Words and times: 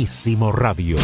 Italianissimo 0.00 0.50
Radio. 0.50 0.96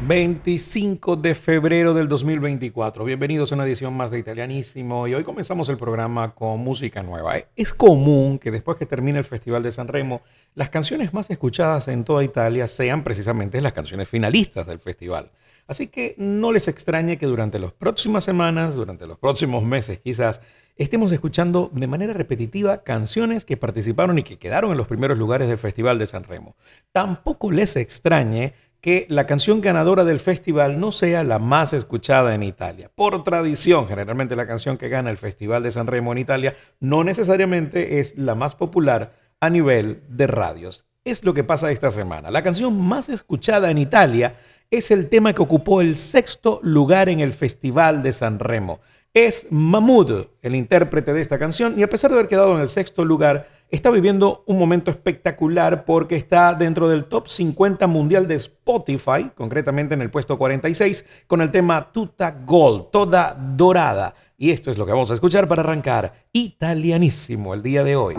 25 0.06 1.16
de 1.16 1.34
febrero 1.34 1.94
del 1.94 2.08
2024. 2.08 3.04
Bienvenidos 3.04 3.52
a 3.52 3.54
una 3.54 3.64
edición 3.64 3.94
más 3.94 4.10
de 4.10 4.18
Italianísimo 4.18 5.06
y 5.06 5.14
hoy 5.14 5.24
comenzamos 5.24 5.68
el 5.68 5.76
programa 5.76 6.34
con 6.34 6.60
música 6.60 7.02
nueva. 7.02 7.34
Es 7.54 7.74
común 7.74 8.38
que 8.38 8.50
después 8.50 8.78
que 8.78 8.86
termine 8.86 9.18
el 9.18 9.24
Festival 9.24 9.62
de 9.62 9.72
San 9.72 9.88
Remo, 9.88 10.22
las 10.54 10.70
canciones 10.70 11.12
más 11.12 11.30
escuchadas 11.30 11.88
en 11.88 12.04
toda 12.04 12.24
Italia 12.24 12.66
sean 12.66 13.04
precisamente 13.04 13.60
las 13.60 13.74
canciones 13.74 14.08
finalistas 14.08 14.66
del 14.66 14.78
festival. 14.78 15.30
Así 15.66 15.86
que 15.86 16.16
no 16.18 16.50
les 16.50 16.66
extrañe 16.66 17.16
que 17.16 17.26
durante 17.26 17.60
las 17.60 17.72
próximas 17.72 18.24
semanas, 18.24 18.74
durante 18.74 19.06
los 19.06 19.18
próximos 19.18 19.62
meses 19.62 20.00
quizás, 20.00 20.40
estemos 20.80 21.12
escuchando 21.12 21.70
de 21.74 21.86
manera 21.86 22.14
repetitiva 22.14 22.82
canciones 22.82 23.44
que 23.44 23.58
participaron 23.58 24.18
y 24.18 24.22
que 24.22 24.38
quedaron 24.38 24.70
en 24.70 24.78
los 24.78 24.86
primeros 24.86 25.18
lugares 25.18 25.46
del 25.46 25.58
Festival 25.58 25.98
de 25.98 26.06
San 26.06 26.24
Remo. 26.24 26.56
Tampoco 26.90 27.50
les 27.50 27.76
extrañe 27.76 28.54
que 28.80 29.04
la 29.10 29.26
canción 29.26 29.60
ganadora 29.60 30.04
del 30.04 30.20
festival 30.20 30.80
no 30.80 30.90
sea 30.90 31.22
la 31.22 31.38
más 31.38 31.74
escuchada 31.74 32.34
en 32.34 32.42
Italia. 32.42 32.90
Por 32.94 33.22
tradición, 33.24 33.88
generalmente 33.88 34.36
la 34.36 34.46
canción 34.46 34.78
que 34.78 34.88
gana 34.88 35.10
el 35.10 35.18
Festival 35.18 35.62
de 35.62 35.70
San 35.70 35.86
Remo 35.86 36.12
en 36.12 36.18
Italia 36.18 36.56
no 36.80 37.04
necesariamente 37.04 38.00
es 38.00 38.16
la 38.16 38.34
más 38.34 38.54
popular 38.54 39.12
a 39.38 39.50
nivel 39.50 40.02
de 40.08 40.26
radios. 40.28 40.86
Es 41.04 41.24
lo 41.24 41.34
que 41.34 41.44
pasa 41.44 41.70
esta 41.70 41.90
semana. 41.90 42.30
La 42.30 42.42
canción 42.42 42.80
más 42.80 43.10
escuchada 43.10 43.70
en 43.70 43.76
Italia 43.76 44.36
es 44.70 44.90
el 44.90 45.10
tema 45.10 45.34
que 45.34 45.42
ocupó 45.42 45.82
el 45.82 45.98
sexto 45.98 46.58
lugar 46.62 47.10
en 47.10 47.20
el 47.20 47.34
Festival 47.34 48.02
de 48.02 48.14
San 48.14 48.38
Remo. 48.38 48.80
Es 49.12 49.48
Mahmoud, 49.50 50.26
el 50.40 50.54
intérprete 50.54 51.12
de 51.12 51.20
esta 51.20 51.36
canción, 51.36 51.76
y 51.76 51.82
a 51.82 51.90
pesar 51.90 52.12
de 52.12 52.16
haber 52.16 52.28
quedado 52.28 52.54
en 52.54 52.60
el 52.60 52.68
sexto 52.68 53.04
lugar, 53.04 53.48
está 53.68 53.90
viviendo 53.90 54.44
un 54.46 54.56
momento 54.56 54.92
espectacular 54.92 55.84
porque 55.84 56.14
está 56.14 56.54
dentro 56.54 56.88
del 56.88 57.06
top 57.06 57.26
50 57.26 57.88
mundial 57.88 58.28
de 58.28 58.36
Spotify, 58.36 59.32
concretamente 59.34 59.94
en 59.94 60.02
el 60.02 60.12
puesto 60.12 60.38
46, 60.38 61.04
con 61.26 61.40
el 61.40 61.50
tema 61.50 61.90
Tuta 61.90 62.36
Gold, 62.46 62.90
toda 62.92 63.36
dorada. 63.36 64.14
Y 64.38 64.52
esto 64.52 64.70
es 64.70 64.78
lo 64.78 64.86
que 64.86 64.92
vamos 64.92 65.10
a 65.10 65.14
escuchar 65.14 65.48
para 65.48 65.62
arrancar 65.62 66.26
italianísimo 66.32 67.52
el 67.52 67.64
día 67.64 67.82
de 67.82 67.96
hoy. 67.96 68.14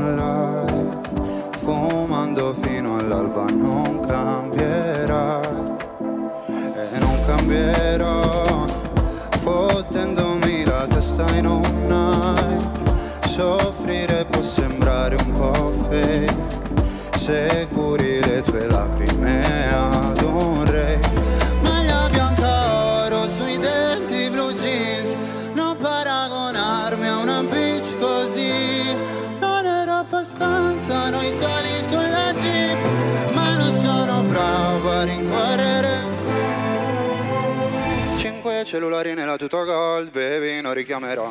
Cellulari 38.96 39.14
nella 39.14 39.36
tuta 39.36 39.62
gold, 39.64 40.10
baby, 40.12 40.62
non 40.62 40.74
richiamerò. 40.74 41.30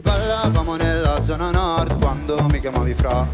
Ballavamo 0.00 0.76
nella 0.76 1.22
zona 1.22 1.50
nord 1.50 1.98
quando 2.00 2.46
mi 2.50 2.60
chiamavi 2.60 2.94
fra. 2.94 3.28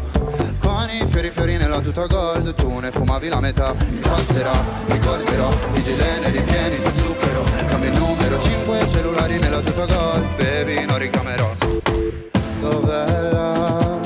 Con 0.59 0.89
i 0.89 1.07
fiori 1.07 1.31
fiori 1.31 1.55
nella 1.55 1.79
tuta 1.79 2.05
gold, 2.05 2.53
tu 2.53 2.79
ne 2.79 2.91
fumavi 2.91 3.29
la 3.29 3.39
metà. 3.39 3.73
Mi 3.73 3.99
passerà, 3.99 4.51
ricorderò, 4.87 5.49
i 5.73 5.81
gilene 5.81 6.31
ripieni 6.31 6.79
di 6.79 6.91
zucchero. 6.97 7.43
Cambio 7.67 7.91
il 7.93 7.97
numero, 7.97 8.41
cinque 8.41 8.85
cellulari 8.89 9.39
nella 9.39 9.61
tuta 9.61 9.85
gold, 9.85 10.35
baby, 10.35 10.85
non 10.85 10.97
richiamerò. 10.97 11.49
Dov'è 12.59 13.21
la 13.31 13.99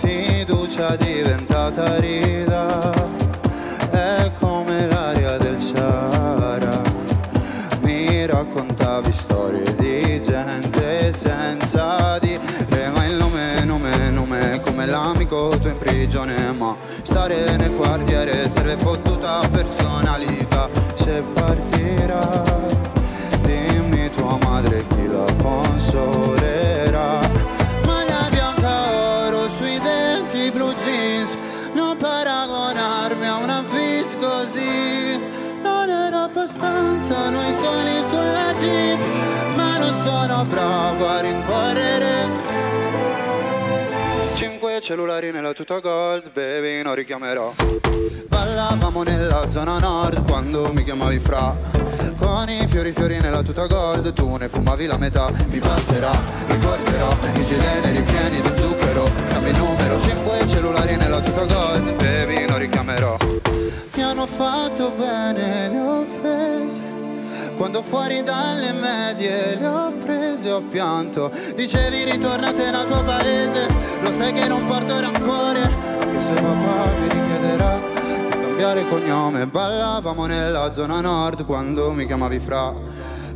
fiducia 0.00 0.96
diventata 0.96 1.98
rida 1.98 3.09
prigione 16.10 16.52
Ma 16.54 16.74
stare 17.02 17.56
nel 17.56 17.70
quartiere 17.70 18.48
serve 18.48 18.76
fottuta 18.76 19.46
personalità. 19.48 20.68
Se 20.94 21.22
partirai 21.34 22.78
Dimmi 23.42 24.10
tua 24.10 24.36
madre 24.42 24.84
chi 24.88 25.06
la 25.06 25.24
consolerà. 25.40 27.20
Maglia 27.86 28.28
bianca 28.28 29.28
oro 29.28 29.48
sui 29.48 29.78
denti 29.78 30.50
blu 30.50 30.74
jeans. 30.74 31.36
Non 31.74 31.96
paragonarmi 31.96 33.26
a 33.28 33.36
una 33.36 33.62
bis 33.70 34.16
così. 34.20 35.16
Non 35.62 35.88
era 35.88 36.24
abbastanza 36.24 37.30
noi 37.30 37.52
suoni 37.52 38.02
sulla 38.08 38.52
jeep. 38.58 39.54
Ma 39.54 39.78
non 39.78 39.92
sono 40.02 40.44
bravo 40.44 41.06
a 41.06 41.20
rincorrere 41.20 42.49
cellulari 44.80 45.30
nella 45.30 45.52
tuta 45.52 45.78
gold, 45.78 46.32
baby, 46.32 46.82
non 46.82 46.94
richiamerò. 46.94 47.52
Ballavamo 48.28 49.02
nella 49.02 49.48
zona 49.48 49.78
nord 49.78 50.24
quando 50.24 50.72
mi 50.72 50.82
chiamavi 50.82 51.18
fra. 51.18 51.56
Con 52.16 52.48
i 52.48 52.66
fiori 52.66 52.92
fiori 52.92 53.20
nella 53.20 53.42
tuta 53.42 53.66
gold, 53.66 54.12
tu 54.12 54.36
ne 54.36 54.48
fumavi 54.48 54.86
la 54.86 54.96
metà. 54.96 55.30
Mi 55.48 55.58
passerà, 55.58 56.10
ricorderò, 56.46 57.10
i 57.34 57.42
gilene 57.42 57.92
ripieni 57.92 58.40
di 58.40 58.60
zucchero. 58.60 59.08
Cambio 59.28 59.50
il 59.50 59.58
numero, 59.58 60.00
cinque 60.00 60.46
cellulari 60.46 60.96
nella 60.96 61.20
tuta 61.20 61.44
gold, 61.44 61.96
baby, 61.96 62.46
non 62.46 62.58
richiamerò. 62.58 63.16
Mi 63.94 64.02
hanno 64.02 64.26
fatto 64.26 64.90
bene 64.92 65.68
le 65.68 65.78
offese 65.78 66.89
quando 67.60 67.82
fuori 67.82 68.22
dalle 68.22 68.72
medie 68.72 69.58
le 69.58 69.66
ho 69.66 69.92
prese 69.92 70.50
ho 70.50 70.62
pianto. 70.62 71.30
Dicevi 71.54 72.10
ritornate 72.10 72.70
nel 72.70 72.86
tuo 72.86 73.04
paese. 73.04 73.68
Lo 74.00 74.10
sai 74.10 74.32
che 74.32 74.48
non 74.48 74.64
porto 74.64 74.98
rancore. 74.98 75.60
Anche 75.60 76.22
se 76.22 76.32
papà 76.32 76.86
mi 76.86 77.08
richiederà 77.08 77.78
Di 78.30 78.40
cambiare 78.40 78.88
cognome. 78.88 79.46
Ballavamo 79.46 80.24
nella 80.24 80.72
zona 80.72 81.02
nord 81.02 81.44
Quando 81.44 81.92
mi 81.92 82.06
chiamavi 82.06 82.38
fra. 82.38 82.72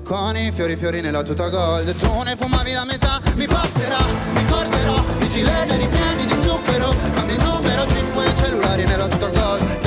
Con 0.03 0.37
i 0.39 0.51
fiori 0.53 0.77
fiori 0.77 1.03
nella 1.03 1.23
tuta 1.23 1.51
gold. 1.51 1.95
Tu 1.95 2.23
ne 2.23 2.35
fumavi 2.35 2.73
la 2.73 2.87
metà 2.87 3.21
Mi 3.35 3.47
passerà, 3.47 3.99
ricorderò 4.33 5.05
I 5.19 5.29
gilene 5.29 5.77
ripieni 5.77 6.25
di 6.25 6.41
zucchero. 6.41 6.95
Cambio 7.13 7.37
il 7.37 7.43
numero 7.43 7.87
5 7.87 8.35
cellulari 8.35 8.85
nella 8.87 9.07
tuta 9.07 9.29
gold 9.29 9.84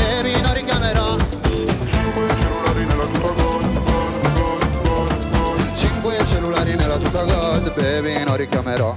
cellulari 6.97 7.03
nella 7.03 7.09
tuta 7.09 7.23
gold, 7.23 7.73
baby, 7.75 8.23
non 8.25 8.37
richiamerò. 8.37 8.95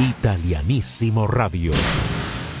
Italianísimo 0.00 1.26
Radio. 1.26 1.72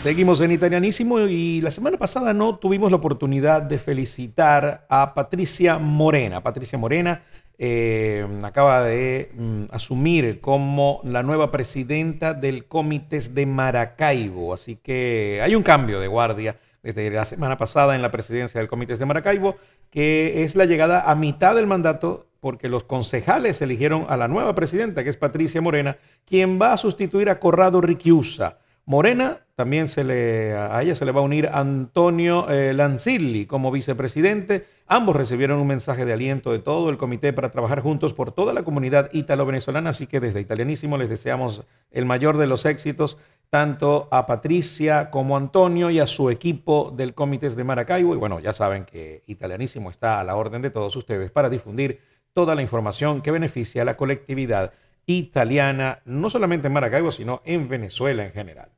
Seguimos 0.02 0.40
en 0.40 0.52
Italianísimo 0.52 1.20
y 1.20 1.60
la 1.60 1.70
semana 1.70 1.96
pasada 1.96 2.32
no 2.32 2.56
tuvimos 2.56 2.90
la 2.90 2.96
oportunidad 2.96 3.62
de 3.62 3.78
felicitar 3.78 4.86
a 4.88 5.14
Patricia 5.14 5.78
Morena. 5.78 6.40
Patricia 6.40 6.78
Morena 6.78 7.22
eh, 7.58 8.26
acaba 8.42 8.82
de 8.84 9.32
mm, 9.36 9.64
asumir 9.70 10.40
como 10.40 11.00
la 11.02 11.22
nueva 11.24 11.50
presidenta 11.50 12.32
del 12.32 12.66
Comités 12.66 13.34
de 13.34 13.46
Maracaibo. 13.46 14.54
Así 14.54 14.76
que 14.76 15.40
hay 15.42 15.56
un 15.56 15.64
cambio 15.64 15.98
de 16.00 16.06
guardia 16.06 16.56
desde 16.82 17.10
la 17.10 17.24
semana 17.24 17.58
pasada 17.58 17.94
en 17.94 18.02
la 18.02 18.10
presidencia 18.10 18.60
del 18.60 18.68
Comités 18.68 18.98
de 18.98 19.06
Maracaibo, 19.06 19.56
que 19.90 20.44
es 20.44 20.56
la 20.56 20.64
llegada 20.64 21.10
a 21.10 21.14
mitad 21.14 21.54
del 21.54 21.66
mandato 21.66 22.26
porque 22.40 22.68
los 22.68 22.84
concejales 22.84 23.60
eligieron 23.62 24.06
a 24.08 24.16
la 24.16 24.28
nueva 24.28 24.54
presidenta, 24.54 25.02
que 25.02 25.10
es 25.10 25.16
Patricia 25.16 25.60
Morena, 25.60 25.98
quien 26.24 26.60
va 26.60 26.72
a 26.72 26.78
sustituir 26.78 27.30
a 27.30 27.40
Corrado 27.40 27.80
Riquiusa. 27.80 28.58
Morena, 28.88 29.40
también 29.54 29.86
se 29.88 30.02
le, 30.02 30.54
a 30.54 30.80
ella 30.80 30.94
se 30.94 31.04
le 31.04 31.12
va 31.12 31.20
a 31.20 31.24
unir 31.24 31.50
Antonio 31.52 32.46
eh, 32.48 32.74
como 33.46 33.70
vicepresidente. 33.70 34.66
Ambos 34.86 35.14
recibieron 35.14 35.58
un 35.58 35.66
mensaje 35.66 36.06
de 36.06 36.14
aliento 36.14 36.52
de 36.52 36.60
todo 36.60 36.88
el 36.88 36.96
comité 36.96 37.34
para 37.34 37.50
trabajar 37.50 37.80
juntos 37.80 38.14
por 38.14 38.32
toda 38.32 38.54
la 38.54 38.62
comunidad 38.62 39.10
italo-venezolana, 39.12 39.90
así 39.90 40.06
que 40.06 40.20
desde 40.20 40.40
Italianísimo 40.40 40.96
les 40.96 41.10
deseamos 41.10 41.64
el 41.90 42.06
mayor 42.06 42.38
de 42.38 42.46
los 42.46 42.64
éxitos 42.64 43.18
tanto 43.50 44.08
a 44.10 44.26
Patricia 44.26 45.10
como 45.10 45.34
a 45.34 45.38
Antonio 45.38 45.90
y 45.90 46.00
a 46.00 46.06
su 46.06 46.30
equipo 46.30 46.92
del 46.94 47.14
Comité 47.14 47.48
de 47.48 47.64
Maracaibo. 47.64 48.14
Y 48.14 48.18
bueno, 48.18 48.40
ya 48.40 48.52
saben 48.52 48.84
que 48.84 49.22
Italianísimo 49.26 49.90
está 49.90 50.20
a 50.20 50.24
la 50.24 50.36
orden 50.36 50.62
de 50.62 50.70
todos 50.70 50.94
ustedes 50.96 51.30
para 51.30 51.48
difundir 51.48 52.00
toda 52.34 52.54
la 52.54 52.62
información 52.62 53.22
que 53.22 53.30
beneficia 53.30 53.82
a 53.82 53.84
la 53.84 53.96
colectividad 53.96 54.72
italiana, 55.06 56.00
no 56.04 56.28
solamente 56.28 56.66
en 56.66 56.74
Maracaibo, 56.74 57.10
sino 57.10 57.40
en 57.44 57.68
Venezuela 57.68 58.24
en 58.24 58.32
general. 58.32 58.68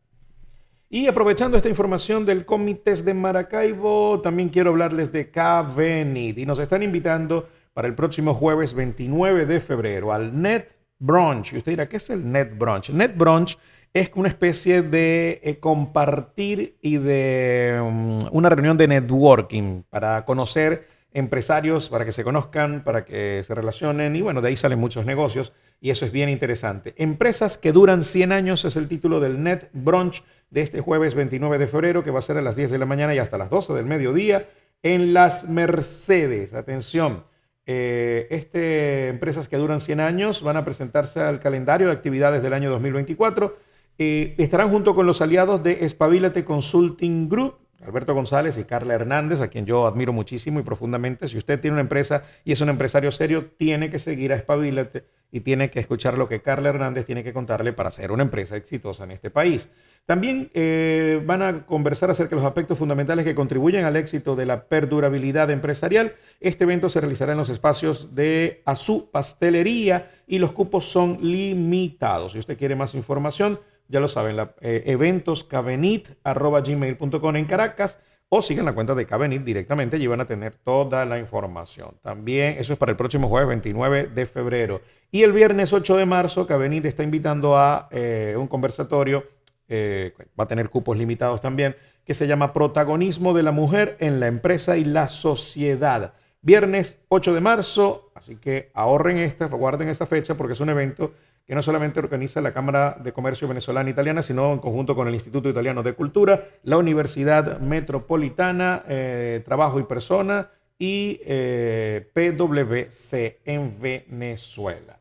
Y 0.88 1.06
aprovechando 1.06 1.56
esta 1.56 1.68
información 1.68 2.24
del 2.24 2.44
Comité 2.44 2.94
de 2.94 3.14
Maracaibo, 3.14 4.20
también 4.20 4.48
quiero 4.48 4.70
hablarles 4.70 5.12
de 5.12 5.30
Cavenid 5.30 6.36
y 6.36 6.46
nos 6.46 6.58
están 6.58 6.82
invitando 6.82 7.48
para 7.72 7.86
el 7.86 7.94
próximo 7.94 8.34
jueves 8.34 8.74
29 8.74 9.46
de 9.46 9.60
febrero 9.60 10.12
al 10.12 10.40
Net 10.40 10.68
Brunch. 10.98 11.52
Y 11.52 11.58
usted 11.58 11.72
dirá, 11.72 11.88
¿qué 11.88 11.98
es 11.98 12.10
el 12.10 12.30
Net 12.30 12.56
Brunch? 12.56 12.90
Net 12.90 13.16
Brunch 13.16 13.56
es 13.92 14.10
una 14.14 14.28
especie 14.28 14.82
de 14.82 15.40
eh, 15.42 15.58
compartir 15.58 16.76
y 16.80 16.98
de 16.98 17.80
um, 17.82 18.24
una 18.30 18.48
reunión 18.48 18.76
de 18.76 18.88
networking 18.88 19.82
para 19.90 20.24
conocer 20.24 20.86
empresarios, 21.12 21.88
para 21.88 22.04
que 22.04 22.12
se 22.12 22.22
conozcan, 22.22 22.84
para 22.84 23.04
que 23.04 23.42
se 23.44 23.54
relacionen 23.54 24.14
y 24.14 24.22
bueno, 24.22 24.40
de 24.40 24.48
ahí 24.48 24.56
salen 24.56 24.78
muchos 24.78 25.04
negocios 25.04 25.52
y 25.80 25.90
eso 25.90 26.04
es 26.04 26.12
bien 26.12 26.28
interesante. 26.28 26.94
Empresas 26.98 27.58
que 27.58 27.72
duran 27.72 28.04
100 28.04 28.32
años 28.32 28.64
es 28.64 28.76
el 28.76 28.86
título 28.86 29.18
del 29.18 29.42
Net 29.42 29.70
Brunch 29.72 30.22
de 30.50 30.60
este 30.60 30.80
jueves 30.80 31.14
29 31.14 31.58
de 31.58 31.66
febrero, 31.66 32.04
que 32.04 32.10
va 32.12 32.20
a 32.20 32.22
ser 32.22 32.36
a 32.36 32.42
las 32.42 32.54
10 32.54 32.70
de 32.70 32.78
la 32.78 32.86
mañana 32.86 33.14
y 33.14 33.18
hasta 33.18 33.38
las 33.38 33.50
12 33.50 33.72
del 33.72 33.86
mediodía 33.86 34.48
en 34.82 35.14
Las 35.14 35.48
Mercedes. 35.48 36.54
Atención, 36.54 37.24
eh, 37.66 38.28
este, 38.30 39.08
empresas 39.08 39.48
que 39.48 39.56
duran 39.56 39.80
100 39.80 40.00
años 40.00 40.42
van 40.42 40.56
a 40.56 40.64
presentarse 40.64 41.20
al 41.20 41.40
calendario 41.40 41.88
de 41.88 41.92
actividades 41.92 42.42
del 42.42 42.52
año 42.52 42.70
2024. 42.70 43.69
Eh, 44.02 44.34
estarán 44.38 44.70
junto 44.70 44.94
con 44.94 45.06
los 45.06 45.20
aliados 45.20 45.62
de 45.62 45.84
Espabilate 45.84 46.42
Consulting 46.42 47.28
Group, 47.28 47.58
Alberto 47.84 48.14
González 48.14 48.56
y 48.56 48.64
Carla 48.64 48.94
Hernández, 48.94 49.42
a 49.42 49.48
quien 49.48 49.66
yo 49.66 49.86
admiro 49.86 50.14
muchísimo 50.14 50.58
y 50.58 50.62
profundamente. 50.62 51.28
Si 51.28 51.36
usted 51.36 51.60
tiene 51.60 51.74
una 51.74 51.82
empresa 51.82 52.24
y 52.42 52.52
es 52.52 52.62
un 52.62 52.70
empresario 52.70 53.12
serio, 53.12 53.50
tiene 53.58 53.90
que 53.90 53.98
seguir 53.98 54.32
a 54.32 54.36
Espabilate 54.36 55.04
y 55.30 55.40
tiene 55.40 55.68
que 55.68 55.80
escuchar 55.80 56.16
lo 56.16 56.30
que 56.30 56.40
Carla 56.40 56.70
Hernández 56.70 57.04
tiene 57.04 57.22
que 57.22 57.34
contarle 57.34 57.74
para 57.74 57.90
ser 57.90 58.10
una 58.10 58.22
empresa 58.22 58.56
exitosa 58.56 59.04
en 59.04 59.10
este 59.10 59.28
país. 59.28 59.68
También 60.06 60.50
eh, 60.54 61.22
van 61.26 61.42
a 61.42 61.66
conversar 61.66 62.10
acerca 62.10 62.30
de 62.30 62.36
los 62.36 62.48
aspectos 62.48 62.78
fundamentales 62.78 63.26
que 63.26 63.34
contribuyen 63.34 63.84
al 63.84 63.96
éxito 63.96 64.34
de 64.34 64.46
la 64.46 64.64
perdurabilidad 64.64 65.50
empresarial. 65.50 66.14
Este 66.40 66.64
evento 66.64 66.88
se 66.88 67.02
realizará 67.02 67.32
en 67.32 67.38
los 67.38 67.50
espacios 67.50 68.14
de 68.14 68.62
Azú 68.64 69.10
Pastelería 69.12 70.10
y 70.26 70.38
los 70.38 70.52
cupos 70.52 70.86
son 70.86 71.18
limitados. 71.20 72.32
Si 72.32 72.38
usted 72.38 72.56
quiere 72.56 72.76
más 72.76 72.94
información, 72.94 73.60
ya 73.90 74.00
lo 74.00 74.08
saben, 74.08 74.36
la, 74.36 74.54
eh, 74.60 74.82
eventoscabenit.gmail.com 74.86 77.36
en 77.36 77.44
Caracas 77.44 78.00
o 78.32 78.42
sigan 78.42 78.64
la 78.64 78.72
cuenta 78.72 78.94
de 78.94 79.06
Cabenit 79.06 79.42
directamente 79.42 79.98
y 79.98 80.06
van 80.06 80.20
a 80.20 80.24
tener 80.24 80.54
toda 80.54 81.04
la 81.04 81.18
información. 81.18 81.96
También 82.00 82.54
eso 82.58 82.72
es 82.72 82.78
para 82.78 82.92
el 82.92 82.96
próximo 82.96 83.28
jueves 83.28 83.48
29 83.48 84.10
de 84.14 84.26
febrero. 84.26 84.80
Y 85.10 85.24
el 85.24 85.32
viernes 85.32 85.72
8 85.72 85.96
de 85.96 86.06
marzo, 86.06 86.46
Cabenit 86.46 86.84
está 86.84 87.02
invitando 87.02 87.58
a 87.58 87.88
eh, 87.90 88.36
un 88.38 88.46
conversatorio, 88.46 89.24
eh, 89.68 90.14
va 90.38 90.44
a 90.44 90.48
tener 90.48 90.70
cupos 90.70 90.96
limitados 90.96 91.40
también, 91.40 91.74
que 92.04 92.14
se 92.14 92.28
llama 92.28 92.52
Protagonismo 92.52 93.34
de 93.34 93.42
la 93.42 93.50
Mujer 93.50 93.96
en 93.98 94.20
la 94.20 94.28
Empresa 94.28 94.76
y 94.76 94.84
la 94.84 95.08
Sociedad. 95.08 96.14
Viernes 96.40 97.00
8 97.08 97.34
de 97.34 97.40
marzo, 97.40 98.12
así 98.14 98.36
que 98.36 98.70
ahorren 98.74 99.18
esta, 99.18 99.46
guarden 99.46 99.88
esta 99.88 100.06
fecha 100.06 100.36
porque 100.36 100.52
es 100.52 100.60
un 100.60 100.70
evento 100.70 101.14
que 101.50 101.56
no 101.56 101.62
solamente 101.62 101.98
organiza 101.98 102.40
la 102.40 102.52
Cámara 102.52 102.96
de 103.02 103.12
Comercio 103.12 103.48
Venezolana 103.48 103.90
Italiana, 103.90 104.22
sino 104.22 104.52
en 104.52 104.60
conjunto 104.60 104.94
con 104.94 105.08
el 105.08 105.14
Instituto 105.14 105.48
Italiano 105.48 105.82
de 105.82 105.94
Cultura, 105.94 106.44
la 106.62 106.78
Universidad 106.78 107.58
Metropolitana, 107.58 108.84
eh, 108.86 109.42
Trabajo 109.44 109.80
y 109.80 109.82
Persona 109.82 110.50
y 110.78 111.20
eh, 111.24 112.08
PwC 112.14 113.40
en 113.44 113.80
Venezuela. 113.80 114.98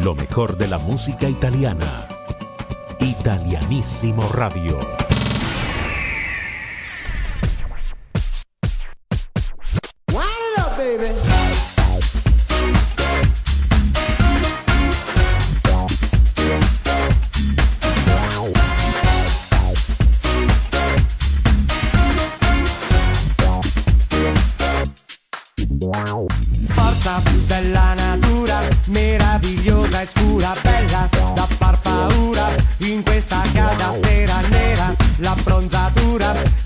Lo 0.00 0.14
mejor 0.14 0.56
de 0.56 0.68
la 0.68 0.78
música 0.78 1.28
italiana. 1.28 2.06
Italianísimo 3.00 4.22
Radio. 4.32 4.78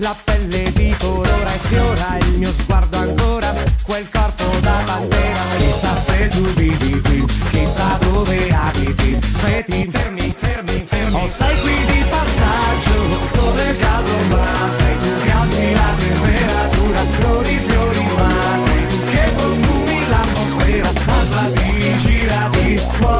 la 0.00 0.14
pelle 0.24 0.72
di 0.72 0.94
colora 0.98 1.52
e 1.52 1.58
fiora 1.58 2.16
il 2.20 2.38
mio 2.38 2.50
sguardo 2.50 2.96
ancora 2.96 3.54
quel 3.84 4.08
corpo 4.10 4.44
da 4.60 4.82
bandera 4.84 5.40
chissà 5.58 5.94
se 5.96 6.28
tu 6.28 6.42
vivi 6.54 7.00
qui 7.02 7.24
chissà 7.50 7.98
dove 8.00 8.48
abiti. 8.50 9.18
Se 9.22 9.64
ti 9.66 9.88
fermi 9.90 10.34
fermi 10.36 10.84
fermi 10.86 11.22
o 11.22 11.28
sei 11.28 11.60
qui 11.60 11.84
di 11.84 12.04
passaggio 12.08 12.98
dove 13.34 13.62
il 13.68 13.78
caldo 13.78 14.12
va. 14.28 14.68
Sei 14.68 14.98
tu 14.98 15.20
che 15.22 15.30
alzi 15.30 15.72
la 15.72 15.94
temperatura 15.98 17.00
fiori 17.18 17.60
fiori 17.66 18.06
ma 18.16 18.30
sei 18.64 18.86
tu 18.88 19.04
che 19.10 19.32
profumi 19.36 20.08
l'atmosfera. 20.08 20.88
Alzati 21.06 21.96
girati 21.98 22.82
muovi 23.00 23.19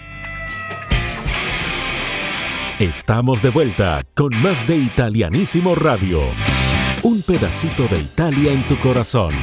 Estamos 2.81 3.43
de 3.43 3.51
vuelta 3.51 4.01
con 4.15 4.31
más 4.41 4.65
de 4.65 4.75
Italianísimo 4.75 5.75
Radio. 5.75 6.21
Un 7.03 7.21
pedacito 7.21 7.83
de 7.83 7.99
Italia 7.99 8.51
en 8.51 8.63
tu 8.63 8.75
corazón. 8.77 9.35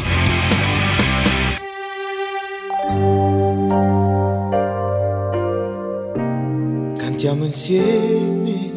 Cantiamo 6.97 7.45
insieme 7.45 8.73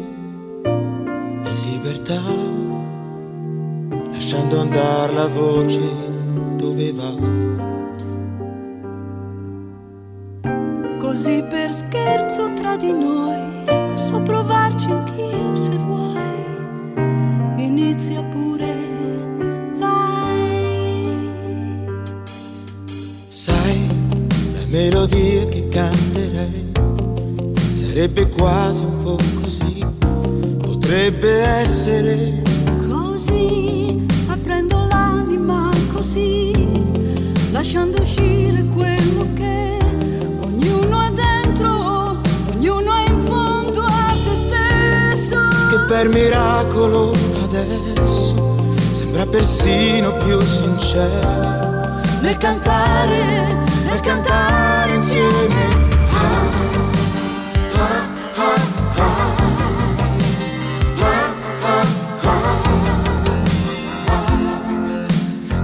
in 0.64 1.42
libertà, 1.72 2.22
lasciando 4.12 4.60
andare 4.60 5.12
la 5.12 5.26
voce 5.26 5.80
dove 6.56 6.92
va. 6.92 7.12
Così 10.98 11.42
per 11.50 11.72
scherzo 11.72 12.52
tra 12.54 12.76
di 12.76 12.92
noi 12.92 13.81
posso 14.12 14.20
provarci 14.20 14.90
anch'io 14.90 15.56
se 15.56 15.70
vuoi. 15.70 16.44
Inizia 17.56 18.22
pure, 18.22 18.74
vai. 19.78 21.16
Sai, 23.28 23.86
la 24.52 24.66
melodia 24.68 25.46
che 25.46 25.66
canterei 25.68 26.72
sarebbe 27.56 28.28
quasi 28.28 28.84
un 28.84 28.96
po' 29.02 29.18
così, 29.40 29.86
potrebbe 30.58 31.30
essere 31.40 32.42
così, 32.86 34.04
aprendo 34.28 34.84
l'anima 34.88 35.70
così, 35.92 36.52
lasciando 37.50 38.02
uscire 38.02 38.62
quello 38.74 39.26
che 39.34 39.61
per 45.92 46.08
miracolo 46.08 47.12
adesso. 47.42 48.56
Sembra 48.76 49.26
persino 49.26 50.16
più 50.24 50.40
sincero. 50.40 52.00
Nel 52.22 52.38
cantare, 52.38 53.58
nel 53.84 54.00
cantare 54.00 54.94
insieme. 54.94 55.90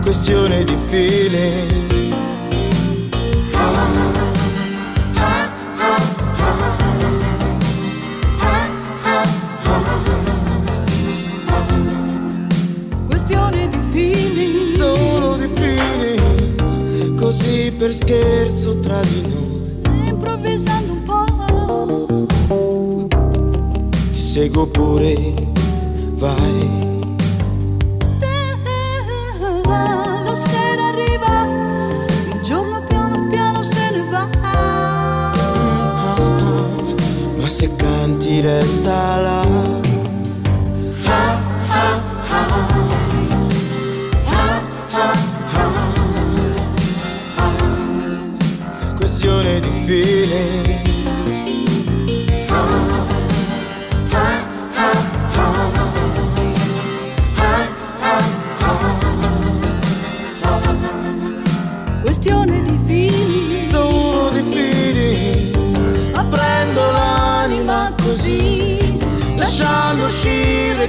Questione 0.03 0.65
di 0.65 0.77
feeling 0.89 2.08
scherzo 18.09 18.79
tra 18.79 18.99
di 19.03 19.21
noi. 19.21 20.09
Improvvisando 20.09 20.93
un 20.93 21.03
po'. 21.05 22.27
Ti 24.13 24.19
seguo 24.19 24.67
pure, 24.67 25.35
vai. 26.15 26.87
La 30.25 30.35
sera 30.35 30.87
arriva, 30.87 31.45
il 32.33 32.41
giorno 32.43 32.83
piano 32.87 33.29
piano 33.29 33.63
se 33.63 33.91
ne 33.91 34.11
va. 34.11 34.27
Ma 37.39 37.49
se 37.49 37.77
canti 37.77 38.41
resta 38.41 39.21
là. 39.21 39.88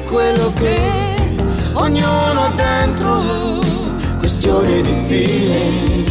Quello 0.09 0.51
che 0.53 0.79
ognuno 1.73 2.41
ha 2.41 2.51
dentro 2.55 3.59
questione 4.17 4.81
di 4.81 4.93
feeling, 5.07 6.09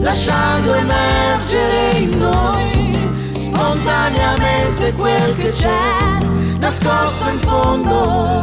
lasciando 0.00 0.74
emergere 0.74 1.98
in 1.98 2.18
noi 2.18 3.08
spontaneamente 3.30 4.92
quel 4.94 5.36
che 5.36 5.50
c'è 5.50 6.18
nascosto 6.58 7.28
in 7.30 7.38
fondo. 7.38 8.42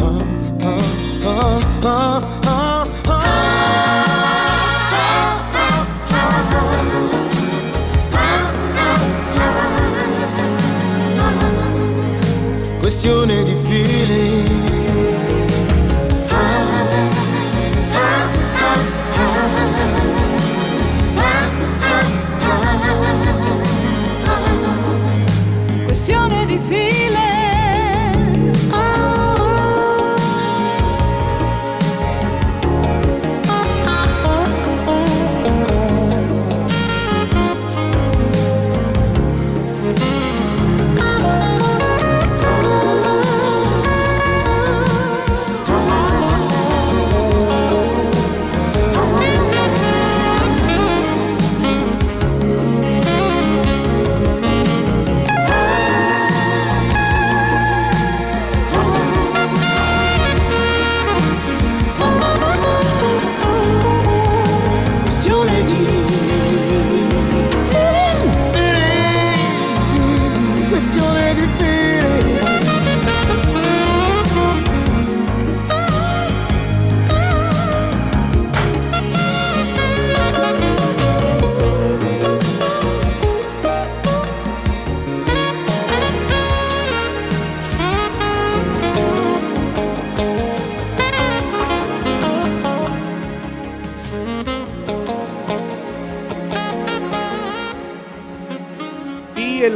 Oh, 0.00 0.24
oh, 0.62 1.62
oh, 1.82 2.37
questione 12.88 13.42
di 13.42 13.54
feeling 13.54 14.67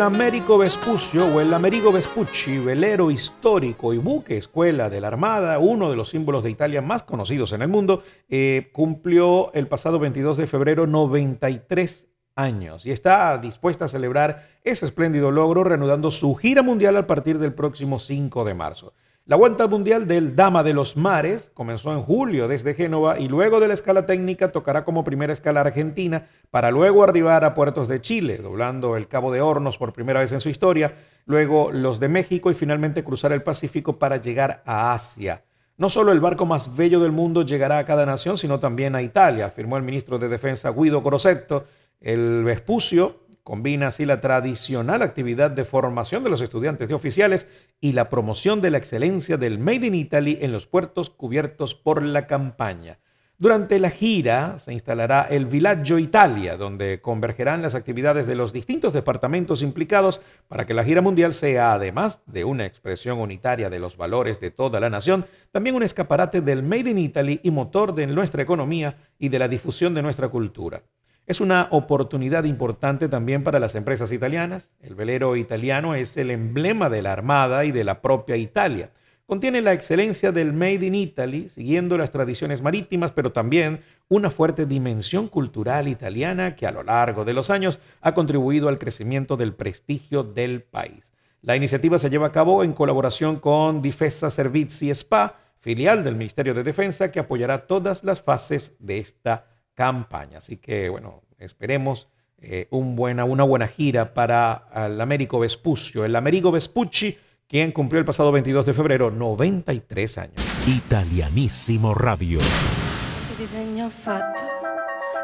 Américo 0.03 0.59
Vespucio 0.59 1.27
o 1.27 1.41
el 1.41 1.55
Amerigo 1.55 1.93
Vespucci, 1.93 2.59
velero 2.59 3.13
histórico 3.13 3.95
y 3.95 3.99
buque 3.99 4.37
escuela 4.37 4.91
de 4.91 5.01
la 5.01 5.07
Armada, 5.07 5.61
uno 5.61 5.91
de 5.91 5.97
los 5.97 6.09
símbolos 6.09 6.43
de 6.43 6.51
Italia 6.51 6.83
más 6.83 7.05
conocidos 7.05 7.53
en 7.53 7.63
el 7.63 7.69
mundo, 7.69 8.03
eh, 8.29 8.71
cumplió 8.73 9.53
el 9.55 9.69
pasado 9.69 10.01
22 10.01 10.37
de 10.37 10.49
febrero 10.49 10.89
93 10.89 12.09
años 12.35 12.85
y 12.85 12.91
está 12.91 13.39
dispuesta 13.39 13.85
a 13.85 13.89
celebrar 13.89 14.49
ese 14.65 14.87
espléndido 14.87 15.31
logro 15.31 15.63
reanudando 15.63 16.11
su 16.11 16.35
gira 16.35 16.63
mundial 16.63 16.97
a 16.97 17.07
partir 17.07 17.39
del 17.39 17.55
próximo 17.55 18.01
5 18.01 18.45
de 18.45 18.55
marzo. 18.55 18.95
La 19.25 19.37
Vuelta 19.37 19.69
Mundial 19.69 20.09
del 20.09 20.35
Dama 20.35 20.65
de 20.65 20.75
los 20.75 20.97
Mares 20.97 21.53
comenzó 21.55 21.93
en 21.93 22.03
julio 22.03 22.49
desde 22.49 22.75
Génova 22.75 23.21
y 23.21 23.29
luego 23.29 23.61
de 23.61 23.69
la 23.69 23.75
escala 23.75 24.05
técnica 24.05 24.51
tocará 24.51 24.85
como 24.85 25.05
primera 25.05 25.33
escala 25.33 25.61
Argentina 25.61 26.27
para 26.51 26.73
luego 26.73 27.05
arribar 27.05 27.45
a 27.45 27.55
puertos 27.55 27.87
de 27.87 28.01
Chile, 28.01 28.39
doblando 28.39 28.97
el 28.97 29.07
Cabo 29.07 29.31
de 29.31 29.41
Hornos 29.41 29.79
por 29.79 29.93
primera 29.93 30.19
vez 30.19 30.33
en 30.33 30.41
su 30.41 30.49
historia, 30.49 30.97
luego 31.25 31.71
los 31.71 32.01
de 32.01 32.09
México 32.09 32.51
y 32.51 32.55
finalmente 32.55 33.05
cruzar 33.05 33.31
el 33.31 33.45
Pacífico 33.45 33.97
para 33.97 34.17
llegar 34.17 34.61
a 34.67 34.93
Asia. 34.93 35.45
No 35.77 35.89
solo 35.89 36.11
el 36.11 36.19
barco 36.19 36.45
más 36.45 36.75
bello 36.77 36.99
del 36.99 37.13
mundo 37.13 37.43
llegará 37.43 37.79
a 37.79 37.87
cada 37.87 38.05
nación, 38.05 38.37
sino 38.37 38.59
también 38.59 38.97
a 38.97 39.03
Italia, 39.03 39.47
afirmó 39.47 39.77
el 39.77 39.85
ministro 39.85 40.19
de 40.19 40.29
Defensa 40.29 40.73
Guido 40.73 41.01
Crosetto. 41.01 41.67
El 42.01 42.43
Vespucio 42.43 43.21
combina 43.45 43.89
así 43.89 44.05
la 44.05 44.21
tradicional 44.21 45.03
actividad 45.03 45.51
de 45.51 45.65
formación 45.65 46.25
de 46.25 46.31
los 46.31 46.41
estudiantes 46.41 46.89
de 46.89 46.95
oficiales 46.95 47.47
y 47.83 47.93
la 47.93 48.09
promoción 48.09 48.61
de 48.61 48.71
la 48.71 48.79
excelencia 48.79 49.37
del 49.37 49.59
Made 49.59 49.89
in 49.89 49.97
Italy 49.97 50.39
en 50.41 50.53
los 50.53 50.67
puertos 50.67 51.11
cubiertos 51.11 51.75
por 51.75 52.01
la 52.01 52.29
campaña. 52.29 53.01
Durante 53.39 53.81
la 53.81 53.91
gira 53.91 54.61
se 54.61 54.73
instalará 54.73 55.27
el 55.29 55.47
Villaggio 55.47 55.99
Italia, 55.99 56.57
donde 56.57 57.01
convergerán 57.01 57.61
las 57.61 57.75
actividades 57.75 58.29
de 58.29 58.37
los 58.37 58.53
distintos 58.53 58.93
departamentos 58.93 59.63
implicados 59.63 60.21
para 60.47 60.65
que 60.65 60.75
la 60.75 60.85
gira 60.85 61.03
mundial 61.03 61.35
sea, 61.35 61.73
además 61.73 62.21
de 62.27 62.45
una 62.45 62.67
expresión 62.67 63.19
unitaria 63.19 63.69
de 63.69 63.81
los 63.81 63.97
valores 63.97 64.39
de 64.39 64.53
toda 64.53 64.79
la 64.79 64.89
nación, 64.89 65.27
también 65.51 65.75
un 65.75 65.83
escaparate 65.83 66.41
del 66.41 66.63
Made 66.63 66.89
in 66.89 66.99
Italy 66.99 67.41
y 67.43 67.51
motor 67.51 67.97
de 67.97 68.07
nuestra 68.07 68.45
economía 68.45 68.97
y 69.19 69.29
de 69.29 69.41
la 69.41 69.49
difusión 69.49 69.93
de 69.93 70.03
nuestra 70.03 70.29
cultura. 70.29 70.85
Es 71.25 71.41
una 71.41 71.69
oportunidad 71.71 72.43
importante 72.45 73.09
también 73.09 73.45
para 73.45 73.61
las 73.61 73.77
empresas 73.77 74.11
italianas. 74.11 74.73
El 74.81 74.97
velero 74.97 75.37
italiano 75.37 75.95
es 75.95 76.17
el 76.17 76.33
emblema 76.33 76.91
de 76.91 77.01
la 77.01 77.13
Armada 77.13 77.65
y 77.65 77.71
de 77.71 77.85
la 77.85 78.03
propia 78.03 78.37
Italia. 78.37 78.91
Contiene 79.25 79.63
la 79.63 79.73
excelencia 79.73 80.33
del 80.33 80.53
Made 80.53 80.85
in 80.85 80.97
Italy, 80.97 81.49
siguiendo 81.49 81.97
las 81.97 82.11
tradiciones 82.11 82.61
marítimas, 82.61 83.13
pero 83.13 83.31
también 83.31 83.83
una 84.09 84.31
fuerte 84.31 84.67
dimensión 84.67 85.29
cultural 85.29 85.87
italiana 85.87 86.57
que 86.57 86.67
a 86.67 86.73
lo 86.73 86.83
largo 86.83 87.25
de 87.25 87.33
los 87.33 87.51
años 87.51 87.79
ha 88.01 88.15
contribuido 88.15 88.69
al 88.69 88.81
crecimiento 88.81 89.37
del 89.37 89.55
prestigio 89.55 90.25
del 90.25 90.63
país. 90.63 91.13
La 91.41 91.55
iniciativa 91.55 92.01
se 92.01 92.11
lleva 92.11 92.27
a 92.27 92.33
cabo 92.33 92.65
en 92.65 92.73
colaboración 92.73 93.39
con 93.39 93.81
Difesa 93.81 94.29
Servizi 94.29 94.93
SPA, 94.93 95.37
filial 95.61 96.03
del 96.03 96.17
Ministerio 96.17 96.53
de 96.53 96.65
Defensa, 96.65 97.13
que 97.13 97.21
apoyará 97.21 97.69
todas 97.69 98.03
las 98.03 98.21
fases 98.21 98.77
de 98.81 98.99
esta 98.99 99.52
campaña. 99.75 100.39
Así 100.39 100.57
que, 100.57 100.89
bueno, 100.89 101.23
esperemos 101.39 102.09
eh, 102.45 102.67
un 102.71 102.97
buena, 102.97 103.25
una 103.25 103.45
buena 103.45 103.69
gira 103.69 104.15
para 104.15 104.67
el 104.75 105.01
Américo 105.01 105.39
Vespuccio, 105.39 106.05
el 106.05 106.17
Amerigo 106.17 106.51
Vespucci, 106.51 107.17
quien 107.47 107.71
cumplió 107.71 108.01
el 108.01 108.05
pasado 108.05 108.33
22 108.33 108.67
de 108.67 108.75
febrero 108.75 109.11
93 109.11 110.19
años. 110.19 110.35
Italianissimo 110.67 111.95
Radio. 111.95 112.39
Quanti 112.39 113.35
disegni 113.37 113.83
ho 113.83 113.91
fatto, 113.91 114.43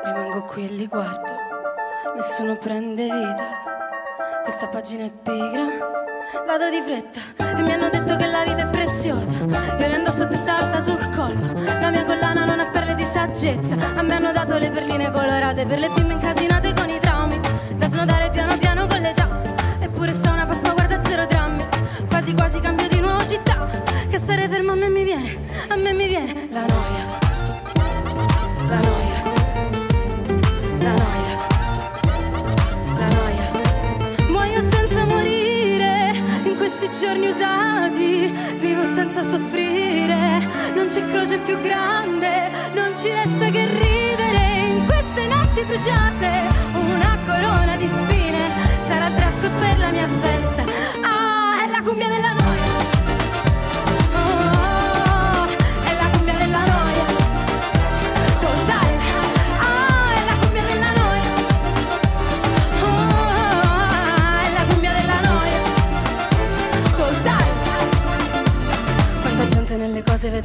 rimango 0.04 0.44
qui 0.44 0.66
e 0.66 0.68
li 0.68 0.86
guardo, 0.86 1.34
nessuno 2.14 2.56
prende 2.56 3.04
vita, 3.04 3.62
questa 4.42 4.68
pagina 4.68 5.04
è 5.04 5.10
pigra, 5.10 5.66
vado 6.46 6.70
di 6.70 6.80
fretta 6.82 7.20
e 7.58 7.62
mi 7.62 7.72
hanno 7.72 7.88
detto 7.88 8.14
che 8.16 8.26
la 8.26 8.44
vita 8.44 8.62
è 8.62 8.68
preziosa, 8.68 9.38
io 9.38 9.88
le 9.88 9.96
indosso 9.96 10.22
a 10.22 10.26
testa 10.26 10.58
alta 10.58 10.80
sul 10.80 11.14
collo, 11.14 11.52
la 11.64 11.90
mia 11.90 12.04
collana 12.04 12.44
non 12.44 12.58
di 12.58 12.77
saggezza, 13.18 13.74
a 13.96 14.02
me 14.02 14.14
hanno 14.14 14.30
dato 14.30 14.56
le 14.58 14.70
perline 14.70 15.10
colorate 15.10 15.66
per 15.66 15.80
le 15.80 15.90
bimbe 15.90 16.12
incasinate 16.12 16.72
con 16.72 16.88
i 16.88 17.00
traumi, 17.00 17.40
da 17.74 17.88
snodare 17.88 18.30
piano 18.30 18.56
piano 18.58 18.86
con 18.86 19.00
l'età, 19.00 19.42
eppure 19.80 20.12
sta 20.12 20.30
una 20.30 20.46
Pasqua 20.46 20.72
guarda 20.72 21.02
zero 21.02 21.26
drammi, 21.26 21.64
quasi 22.06 22.32
quasi 22.34 22.60
cambio 22.60 22.86
di 22.86 23.00
nuovo 23.00 23.26
città, 23.26 23.68
che 24.08 24.18
stare 24.18 24.46
fermo 24.48 24.70
a 24.70 24.74
me 24.76 24.88
mi 24.88 25.02
viene, 25.02 25.36
a 25.66 25.74
me 25.74 25.92
mi 25.94 26.06
viene. 26.06 26.48
La 26.52 26.60
noia. 26.60 27.06
La 28.68 28.80
noia, 28.88 29.22
la 30.78 30.92
noia, 31.02 31.34
la 32.98 33.08
noia. 33.18 33.50
Muoio 34.28 34.60
senza 34.70 35.04
morire 35.06 36.14
in 36.44 36.56
questi 36.56 36.88
giorni 37.00 37.26
usati. 37.26 38.32
Vivo 38.60 38.84
senza 38.84 39.22
soffrire, 39.22 40.27
c'è 40.88 41.04
croce 41.04 41.38
più 41.40 41.60
grande, 41.60 42.50
non 42.72 42.96
ci 42.96 43.12
resta 43.12 43.50
che 43.50 43.66
ridere 43.66 44.68
in 44.70 44.86
queste 44.86 45.26
notti 45.26 45.62
bruciate. 45.64 46.48
Una 46.72 47.18
corona 47.26 47.76
di 47.76 47.86
spine 47.86 48.50
sarà 48.88 49.08
il 49.08 49.14
code 49.14 49.50
per 49.50 49.78
la 49.78 49.90
mia 49.90 50.08
festa. 50.08 50.37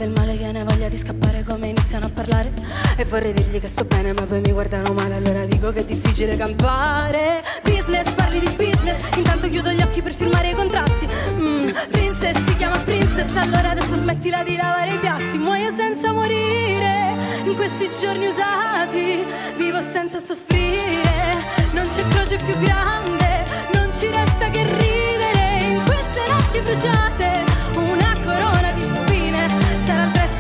Il 0.04 0.12
male 0.12 0.34
viene 0.36 0.64
voglia 0.64 0.90
di 0.90 0.98
scappare 0.98 1.44
come 1.44 1.68
iniziano 1.68 2.06
a 2.06 2.10
parlare. 2.10 2.52
E 2.98 3.06
vorrei 3.06 3.34
dirgli 3.34 3.60
che 3.60 3.68
sto 3.68 3.86
bene 3.86 4.14
ma 4.14 4.24
poi 4.24 4.42
mi 4.42 4.52
guardano 4.52 4.94
male 4.94 5.16
Allora 5.16 5.46
dico 5.46 5.72
che 5.72 5.80
è 5.80 5.86
difficile 5.86 6.36
campare. 6.36 7.44
Business, 7.64 8.12
parli 8.12 8.40
di 8.40 8.50
business. 8.50 9.16
Intanto 9.18 9.48
chiudo 9.50 9.72
gli 9.72 9.82
occhi 9.82 10.02
per 10.02 10.14
firmare 10.14 10.50
i 10.50 10.54
contratti. 10.54 11.08
Mm, 11.32 11.70
Princess, 11.92 12.36
si 12.46 12.56
chiama 12.58 12.78
princess. 12.80 13.36
Allora 13.36 13.72
adesso 13.72 13.96
smettila 13.96 14.44
di 14.44 14.56
lavare 14.56 14.94
i 14.94 15.00
piatti. 15.00 15.38
Muoio 15.38 15.72
senza 15.72 16.12
morire. 16.12 17.42
In 17.46 17.56
questi 17.56 17.90
giorni 18.00 18.28
usati 18.28 19.26
Vivo 19.58 19.82
senza 19.82 20.20
soffrire. 20.20 21.36
Non 21.72 21.88
c'è 21.88 22.06
croce 22.08 22.38
più 22.38 22.58
grande. 22.58 23.46
Non 23.74 23.92
ci 23.94 24.08
resta 24.08 24.50
che 24.50 24.64
ridere 24.64 25.72
In 25.72 25.84
queste 25.86 26.28
notti 26.28 26.60
bruciate 26.62 27.53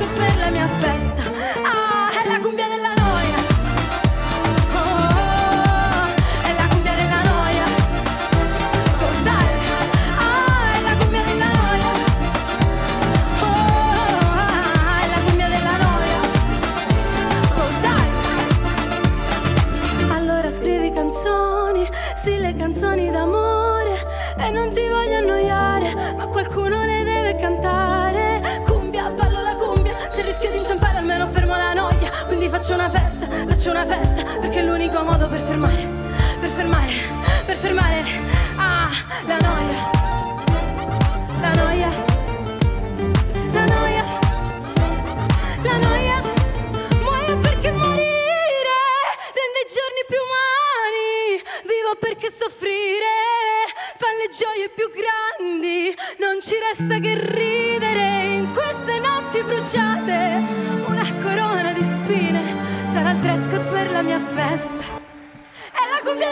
per 0.08 0.38
la 0.40 0.50
mia 0.52 0.68
festa 0.68 1.33
faccio 33.64 33.70
una 33.72 33.86
festa 33.86 34.24
Perché 34.42 34.60
è 34.60 34.64
l'unico 34.64 35.02
modo 35.04 35.30
per 35.30 35.40
fermare, 35.40 35.88
per 36.42 36.50
fermare, 36.50 36.92
per 37.46 37.56
fermare. 37.56 38.04
Ah, 38.58 38.90
la 39.26 39.38
noia. 39.38 39.92
La 41.40 41.54
noia. 41.54 41.90
La 43.54 43.66
noia. 43.66 44.04
La 45.62 45.78
noia. 45.78 46.22
Muoio 47.04 47.38
perché 47.40 47.72
morire 47.72 48.80
rende 49.38 49.62
giorni 49.72 50.04
più 50.08 50.18
umani. 50.28 51.42
Vivo 51.64 51.96
perché 52.00 52.30
soffrire 52.30 53.13
mia 64.14 64.20
festa. 64.20 64.84
È 65.72 65.84
la 65.90 66.00
cumbia. 66.04 66.28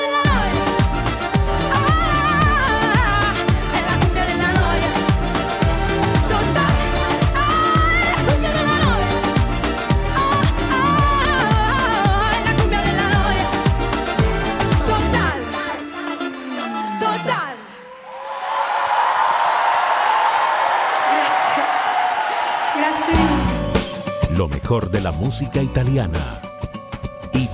Lo 24.36 24.48
mejor 24.48 24.90
de 24.90 25.02
la 25.02 25.12
música 25.12 25.62
italiana. 25.62 26.51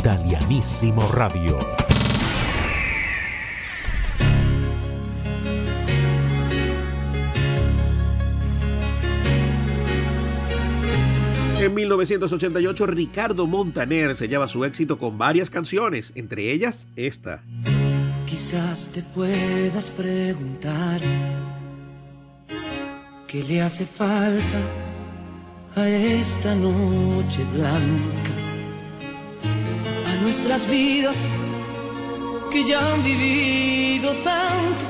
Italianissimo 0.08 1.06
Radio. 1.12 1.60
En 11.60 11.74
1988 11.74 12.86
Ricardo 12.86 13.48
Montaner 13.48 14.16
sellaba 14.16 14.48
su 14.48 14.64
éxito 14.64 14.98
con 14.98 15.18
varias 15.18 15.50
canciones, 15.50 16.14
entre 16.16 16.54
ellas 16.54 16.88
esta. 16.96 17.44
Quizás 18.26 18.88
te 18.94 19.04
puedas 19.14 19.90
preguntar 19.90 21.02
qué 23.28 23.44
le 23.44 23.62
hace 23.62 23.86
falta 23.86 24.58
a 25.76 25.90
esta 25.90 26.56
noche 26.56 27.44
blanca, 27.54 28.27
nuestras 30.28 30.70
vidas 30.70 31.30
que 32.52 32.66
ya 32.66 32.80
han 32.92 33.02
vivido 33.02 34.12
tanto, 34.32 34.86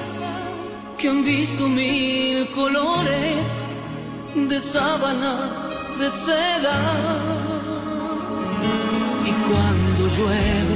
que 0.97 1.09
han 1.09 1.23
visto 1.23 1.67
mil 1.67 2.49
colores 2.59 3.45
de 4.33 4.59
sábana, 4.59 5.33
de 5.99 6.09
seda. 6.09 6.77
Y 9.29 9.31
cuando 9.47 10.01
llueve, 10.17 10.75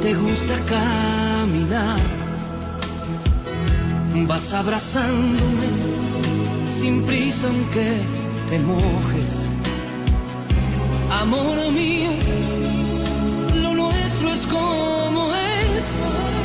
te 0.00 0.14
gusta 0.14 0.54
caminar. 0.74 2.00
Vas 4.28 4.54
abrazándome 4.54 5.68
sin 6.78 7.04
prisa 7.04 7.48
aunque 7.48 7.92
te 8.48 8.58
mojes. 8.60 9.50
Amor 11.20 11.70
mío, 11.72 12.12
nuestro 14.22 14.30
es 14.30 14.46
como. 14.46 15.34
Es 15.34 16.41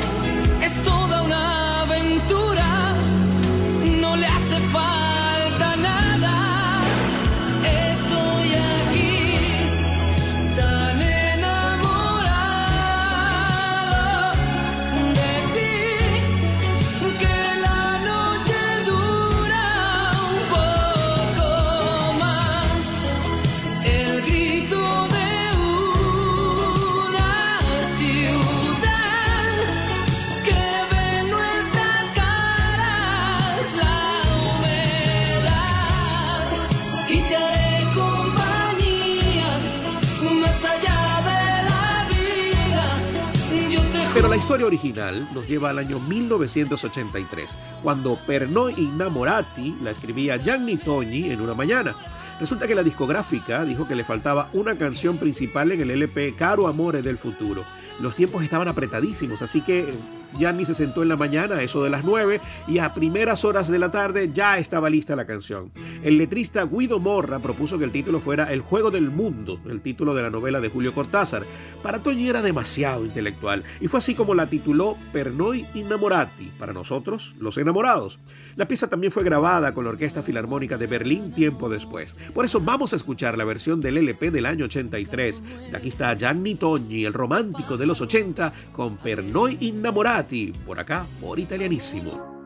historia 44.47 44.67
original 44.67 45.27
nos 45.33 45.45
lleva 45.45 45.71
al 45.71 45.77
año 45.77 45.99
1983, 45.99 47.57
cuando 47.83 48.17
Pernod 48.25 48.77
Innamorati 48.77 49.75
la 49.83 49.91
escribía 49.91 50.38
Gianni 50.38 50.77
Togni 50.77 51.31
en 51.31 51.41
una 51.41 51.53
mañana. 51.53 51.93
Resulta 52.39 52.65
que 52.65 52.73
la 52.73 52.81
discográfica 52.81 53.65
dijo 53.65 53.86
que 53.89 53.95
le 53.95 54.05
faltaba 54.05 54.47
una 54.53 54.77
canción 54.77 55.17
principal 55.17 55.73
en 55.73 55.81
el 55.81 55.91
LP 55.91 56.33
Caro 56.38 56.67
Amore 56.67 57.01
del 57.01 57.17
Futuro. 57.17 57.65
Los 57.99 58.15
tiempos 58.15 58.41
estaban 58.41 58.69
apretadísimos, 58.69 59.41
así 59.41 59.60
que 59.60 59.93
Gianni 60.38 60.63
se 60.63 60.75
sentó 60.75 61.03
en 61.03 61.10
la 61.10 61.17
mañana, 61.17 61.62
eso 61.62 61.83
de 61.83 61.89
las 61.89 62.05
9, 62.05 62.39
y 62.69 62.77
a 62.77 62.93
primeras 62.93 63.43
horas 63.43 63.67
de 63.67 63.79
la 63.79 63.91
tarde 63.91 64.31
ya 64.31 64.60
estaba 64.60 64.89
lista 64.89 65.17
la 65.17 65.27
canción. 65.27 65.73
El 66.03 66.17
letrista 66.17 66.65
Guido 66.65 66.99
Morra 66.99 67.39
propuso 67.39 67.77
que 67.77 67.83
el 67.83 67.91
título 67.91 68.19
fuera 68.19 68.51
El 68.51 68.62
Juego 68.62 68.91
del 68.91 69.10
Mundo, 69.10 69.60
el 69.67 69.81
título 69.81 70.13
de 70.13 70.21
la 70.21 70.29
novela 70.29 70.62
de 70.62 70.69
Julio 70.69 70.93
Cortázar. 70.93 71.43
Para 71.81 72.03
Toñi 72.03 72.29
era 72.29 72.41
demasiado 72.41 73.05
intelectual, 73.05 73.63
y 73.81 73.88
fue 73.88 73.97
así 73.97 74.13
como 74.13 74.36
la 74.36 74.49
tituló 74.49 74.97
Pernoi 75.12 75.65
Innamorati, 75.73 76.51
para 76.60 76.73
nosotros, 76.73 77.36
los 77.39 77.57
enamorados. 77.57 78.19
La 78.55 78.67
pieza 78.67 78.89
también 78.89 79.12
fue 79.12 79.23
grabada 79.23 79.73
con 79.73 79.83
la 79.83 79.91
Orquesta 79.91 80.23
Filarmónica 80.23 80.77
de 80.77 80.88
Berlín 80.88 81.31
tiempo 81.31 81.69
después. 81.69 82.15
Por 82.33 82.45
eso 82.45 82.60
vamos 82.60 82.93
a 82.93 82.95
escuchar 82.95 83.38
la 83.38 83.43
versión 83.43 83.81
del 83.81 83.97
LP 83.97 84.31
del 84.31 84.45
año 84.45 84.65
83. 84.65 85.71
De 85.71 85.77
aquí 85.77 85.89
está 85.89 86.15
Gianni 86.15 86.55
Togni, 86.55 87.05
el 87.05 87.13
romántico 87.13 87.77
de 87.77 87.86
los 87.86 88.01
80, 88.01 88.53
con 88.71 88.97
Pernoi 88.97 89.57
Innamorati, 89.62 90.53
por 90.65 90.79
acá, 90.79 91.05
por 91.19 91.39
Italianissimo. 91.39 92.37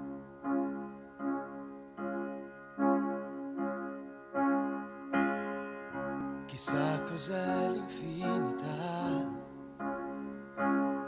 Chissà 6.52 7.02
cos'è 7.10 7.70
l'infinità, 7.70 8.68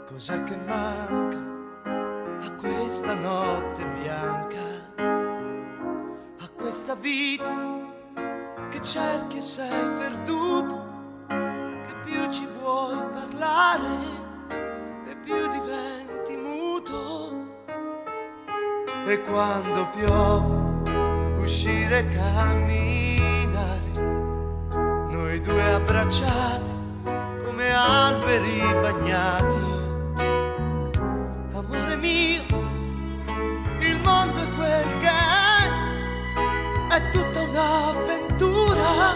cos'è 0.06 0.42
che 0.44 0.56
manca 0.56 1.38
a 2.46 2.54
questa 2.54 3.14
notte 3.14 3.86
bianca, 3.88 4.62
a 6.40 6.48
questa 6.56 6.94
vita 6.94 7.82
cerchi 8.84 9.38
e 9.38 9.40
sei 9.40 9.88
perduto, 9.98 10.84
che 11.26 11.94
più 12.04 12.30
ci 12.30 12.46
vuoi 12.60 13.02
parlare 13.12 13.88
e 15.08 15.16
più 15.16 15.36
diventi 15.48 16.36
muto. 16.36 17.52
E 19.06 19.22
quando 19.22 19.86
piove, 19.94 21.38
uscire 21.40 22.06
camminare, 22.08 22.64
noi 22.64 23.13
due 25.44 25.72
abbracciati 25.72 26.72
come 27.44 27.70
alberi 27.70 28.60
bagnati. 28.80 29.72
Amore 31.52 31.96
mio, 31.96 32.42
il 33.80 34.00
mondo 34.02 34.40
è 34.40 34.48
quel 34.56 34.98
che 35.00 35.08
è, 35.08 36.96
è 36.96 37.10
tutta 37.10 37.40
un'avventura, 37.42 39.14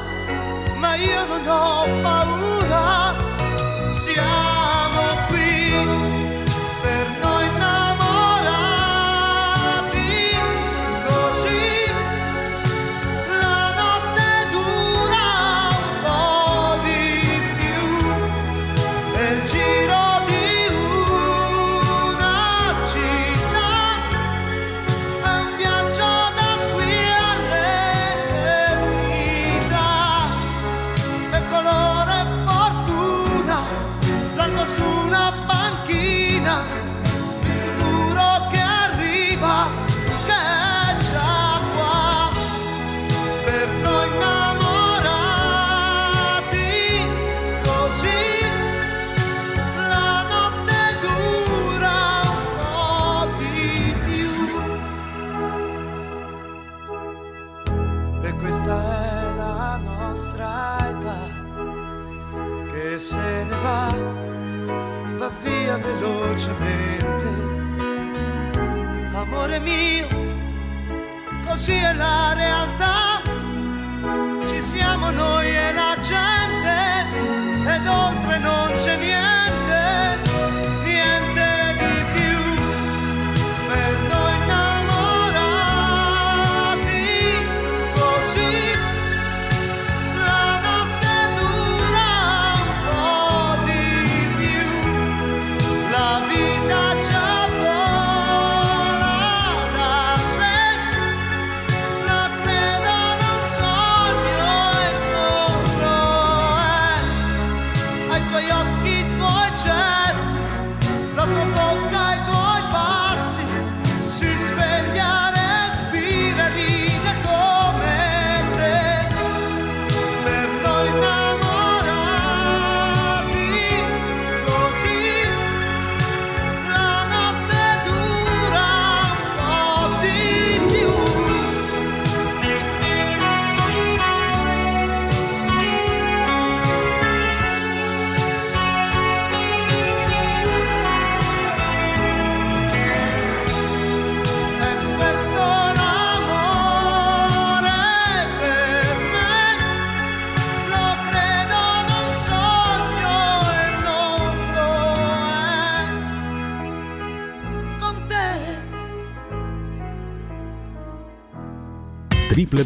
ma 0.79 0.95
io 0.97 1.27
non 1.27 1.49
ho 1.49 2.01
paura. 2.03 3.15
Siamo 3.95 4.88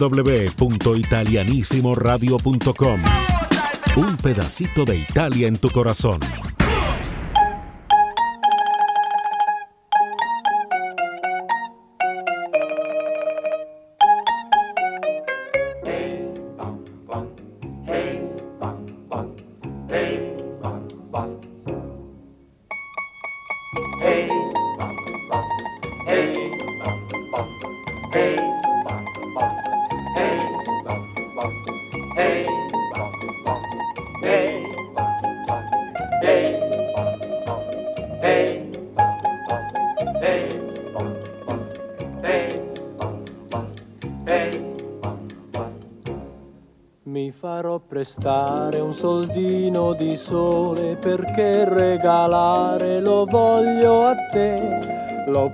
www.italianissimoradio.com 0.02 3.00
Un 3.96 4.16
pedacito 4.16 4.84
de 4.84 4.96
Italia 4.96 5.46
en 5.46 5.56
tu 5.56 5.70
corazón. 5.70 6.18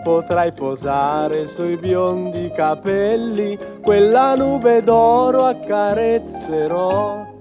Potrai 0.03 0.53
posare 0.53 1.47
sui 1.47 1.77
biondi 1.77 2.51
capelli, 2.55 3.57
quella 3.83 4.35
nube 4.35 4.83
d'oro 4.83 5.45
accarezzerò. 5.45 7.37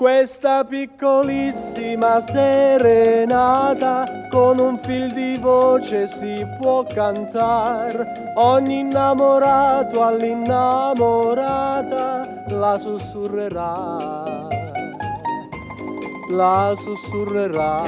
Questa 0.00 0.64
piccolissima 0.64 2.22
serenata 2.22 4.06
con 4.30 4.58
un 4.58 4.78
fil 4.78 5.12
di 5.12 5.36
voce 5.36 6.08
si 6.08 6.42
può 6.58 6.84
cantare. 6.84 8.32
Ogni 8.36 8.78
innamorato 8.78 10.02
all'innamorata 10.02 12.44
la 12.48 12.78
sussurrerà. 12.78 14.29
La 16.30 16.74
sussurrerà. 16.76 17.82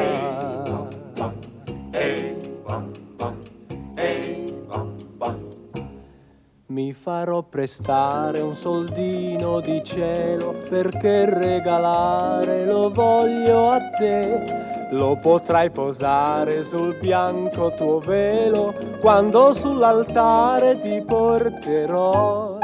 Mi 6.66 6.92
farò 6.92 7.42
prestare 7.42 8.40
un 8.40 8.56
soldino 8.56 9.60
di 9.60 9.82
cielo 9.84 10.54
perché 10.68 11.26
regalare 11.26 12.66
lo 12.66 12.90
voglio 12.90 13.68
a 13.68 13.78
te. 13.90 14.70
lo 14.92 15.16
potrai 15.16 15.70
posare 15.70 16.64
sul 16.64 16.96
bianco 17.00 17.72
tuo 17.74 17.98
velo 18.00 18.74
quando 19.00 19.54
sull'altare 19.54 20.80
ti 20.80 21.00
porterò. 21.00 22.61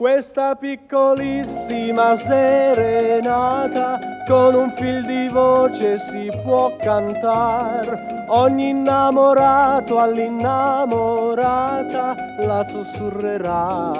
Questa 0.00 0.56
piccolissima 0.56 2.16
serenata 2.16 3.98
con 4.26 4.54
un 4.54 4.72
fil 4.74 5.04
di 5.04 5.28
voce 5.28 5.98
si 5.98 6.30
può 6.42 6.74
cantare. 6.76 8.24
Ogni 8.28 8.70
innamorato 8.70 9.98
all'innamorata 9.98 12.14
la 12.46 12.66
sussurrerà, 12.66 13.92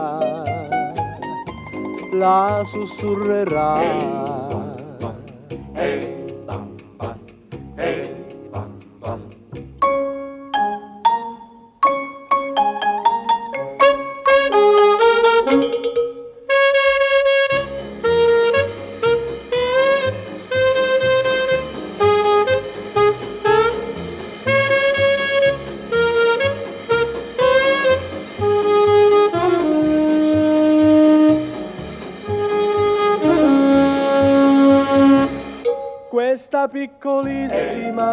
la 2.12 2.62
sussurrerà. 2.64 3.98
Questa 5.74 6.19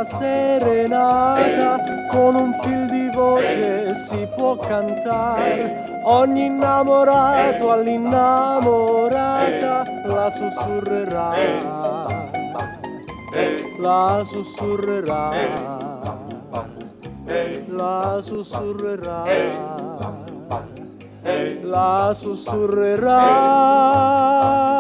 serenata 0.10 1.78
con 2.10 2.36
un 2.36 2.58
fil 2.62 2.86
di 2.88 3.10
voce 3.14 3.96
si 3.96 4.28
può 4.36 4.58
cantare. 4.58 5.86
Ogni 6.04 6.46
innamorato 6.46 7.72
all'innamorata 7.72 9.84
la 10.06 10.32
sussurrerà, 10.32 11.32
la 13.80 14.24
sussurrerà, 14.26 15.30
la 17.68 18.20
sussurrerà, 18.22 19.24
la 21.64 22.14
sussurrerà. 22.16 24.77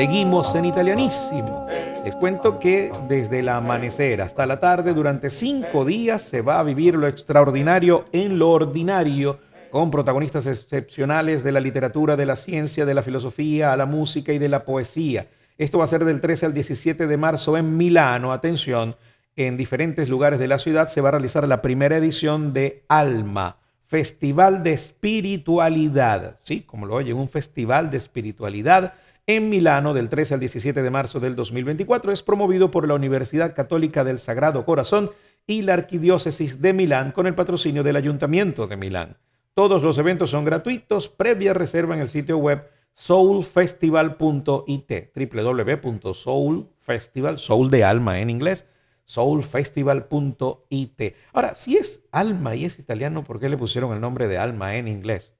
Seguimos 0.00 0.54
en 0.54 0.64
italianísimo. 0.64 1.66
Les 2.02 2.14
cuento 2.14 2.58
que 2.58 2.90
desde 3.06 3.40
el 3.40 3.50
amanecer 3.50 4.22
hasta 4.22 4.46
la 4.46 4.58
tarde, 4.58 4.94
durante 4.94 5.28
cinco 5.28 5.84
días, 5.84 6.22
se 6.22 6.40
va 6.40 6.58
a 6.58 6.62
vivir 6.62 6.94
lo 6.94 7.06
extraordinario 7.06 8.06
en 8.10 8.38
lo 8.38 8.50
ordinario, 8.50 9.40
con 9.70 9.90
protagonistas 9.90 10.46
excepcionales 10.46 11.44
de 11.44 11.52
la 11.52 11.60
literatura, 11.60 12.16
de 12.16 12.24
la 12.24 12.36
ciencia, 12.36 12.86
de 12.86 12.94
la 12.94 13.02
filosofía, 13.02 13.74
a 13.74 13.76
la 13.76 13.84
música 13.84 14.32
y 14.32 14.38
de 14.38 14.48
la 14.48 14.64
poesía. 14.64 15.28
Esto 15.58 15.76
va 15.76 15.84
a 15.84 15.88
ser 15.88 16.06
del 16.06 16.22
13 16.22 16.46
al 16.46 16.54
17 16.54 17.06
de 17.06 17.16
marzo 17.18 17.58
en 17.58 17.76
Milano. 17.76 18.32
Atención, 18.32 18.96
en 19.36 19.58
diferentes 19.58 20.08
lugares 20.08 20.38
de 20.38 20.48
la 20.48 20.58
ciudad 20.58 20.88
se 20.88 21.02
va 21.02 21.10
a 21.10 21.12
realizar 21.12 21.46
la 21.46 21.60
primera 21.60 21.98
edición 21.98 22.54
de 22.54 22.84
Alma, 22.88 23.58
Festival 23.86 24.62
de 24.62 24.72
Espiritualidad. 24.72 26.38
Sí, 26.38 26.62
como 26.62 26.86
lo 26.86 26.94
oyen, 26.94 27.18
un 27.18 27.28
festival 27.28 27.90
de 27.90 27.98
espiritualidad 27.98 28.94
en 29.36 29.48
Milano 29.48 29.94
del 29.94 30.08
13 30.08 30.34
al 30.34 30.40
17 30.40 30.82
de 30.82 30.90
marzo 30.90 31.20
del 31.20 31.36
2024. 31.36 32.10
Es 32.10 32.22
promovido 32.22 32.72
por 32.72 32.88
la 32.88 32.94
Universidad 32.94 33.54
Católica 33.54 34.02
del 34.02 34.18
Sagrado 34.18 34.64
Corazón 34.64 35.12
y 35.46 35.62
la 35.62 35.74
Arquidiócesis 35.74 36.60
de 36.60 36.72
Milán 36.72 37.12
con 37.12 37.28
el 37.28 37.36
patrocinio 37.36 37.84
del 37.84 37.94
Ayuntamiento 37.96 38.66
de 38.66 38.76
Milán. 38.76 39.18
Todos 39.54 39.84
los 39.84 39.98
eventos 39.98 40.30
son 40.30 40.44
gratuitos, 40.44 41.06
previa 41.08 41.52
reserva 41.52 41.94
en 41.94 42.00
el 42.00 42.08
sitio 42.08 42.38
web 42.38 42.68
soulfestival.it, 42.94 44.92
www.soulfestival, 45.14 47.38
soul 47.38 47.70
de 47.70 47.84
alma 47.84 48.18
en 48.18 48.30
inglés, 48.30 48.66
soulfestival.it. 49.04 51.14
Ahora, 51.32 51.54
si 51.54 51.76
es 51.76 52.04
alma 52.10 52.56
y 52.56 52.64
es 52.64 52.80
italiano, 52.80 53.22
¿por 53.22 53.38
qué 53.38 53.48
le 53.48 53.56
pusieron 53.56 53.92
el 53.92 54.00
nombre 54.00 54.26
de 54.26 54.38
alma 54.38 54.74
en 54.74 54.88
inglés? 54.88 55.36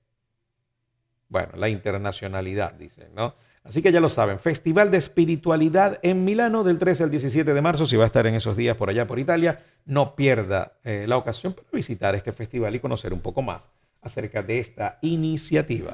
Bueno, 1.28 1.54
la 1.56 1.68
internacionalidad, 1.68 2.74
dicen, 2.74 3.08
¿no? 3.14 3.34
Así 3.62 3.82
que 3.82 3.92
ya 3.92 4.00
lo 4.00 4.08
saben, 4.08 4.38
Festival 4.38 4.90
de 4.90 4.96
Espiritualidad 4.96 5.98
en 6.02 6.24
Milano 6.24 6.64
del 6.64 6.78
13 6.78 7.04
al 7.04 7.10
17 7.10 7.52
de 7.52 7.60
marzo. 7.60 7.86
Si 7.86 7.96
va 7.96 8.04
a 8.04 8.06
estar 8.06 8.26
en 8.26 8.34
esos 8.34 8.56
días 8.56 8.76
por 8.76 8.88
allá 8.88 9.06
por 9.06 9.18
Italia, 9.18 9.60
no 9.84 10.16
pierda 10.16 10.78
eh, 10.82 11.04
la 11.06 11.16
ocasión 11.16 11.52
para 11.52 11.68
visitar 11.72 12.14
este 12.14 12.32
festival 12.32 12.74
y 12.74 12.80
conocer 12.80 13.12
un 13.12 13.20
poco 13.20 13.42
más 13.42 13.70
acerca 14.02 14.42
de 14.42 14.58
esta 14.58 14.98
iniciativa. 15.02 15.92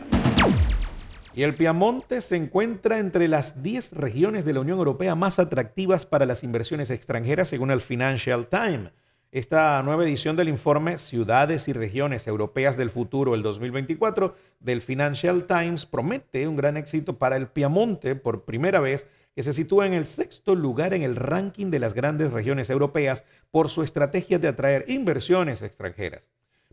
Y 1.35 1.43
el 1.43 1.53
Piamonte 1.53 2.23
se 2.23 2.37
encuentra 2.37 2.99
entre 2.99 3.29
las 3.29 3.63
10 3.63 3.93
regiones 3.93 4.45
de 4.47 4.55
la 4.55 4.61
Unión 4.61 4.79
Europea 4.79 5.15
más 5.15 5.39
atractivas 5.39 6.07
para 6.07 6.25
las 6.25 6.43
inversiones 6.43 6.89
extranjeras 6.89 7.49
según 7.49 7.71
el 7.71 7.83
Financial 7.83 8.47
Times. 8.47 8.91
Esta 9.37 9.83
nueva 9.83 10.05
edición 10.05 10.35
del 10.35 10.49
informe 10.49 10.97
Ciudades 10.97 11.69
y 11.69 11.75
Regiones 11.75 12.27
Europeas 12.27 12.79
del 12.79 12.89
Futuro 12.89 13.35
el 13.35 13.43
2024 13.43 14.35
del 14.61 14.81
Financial 14.81 15.45
Times 15.45 15.85
promete 15.85 16.49
un 16.49 16.57
gran 16.57 16.79
éxito 16.79 17.19
para 17.19 17.37
el 17.37 17.47
Piamonte 17.47 18.17
por 18.17 18.47
primera 18.47 18.81
vez 18.81 19.07
que 19.35 19.43
se 19.43 19.53
sitúa 19.53 19.87
en 19.87 19.93
el 19.93 20.07
sexto 20.07 20.55
lugar 20.55 20.95
en 20.95 21.03
el 21.03 21.17
ranking 21.17 21.67
de 21.71 21.81
las 21.81 21.93
grandes 21.93 22.33
regiones 22.33 22.71
europeas 22.71 23.25
por 23.51 23.69
su 23.69 23.83
estrategia 23.83 24.39
de 24.39 24.49
atraer 24.49 24.87
inversiones 24.89 25.61
extranjeras. 25.61 26.23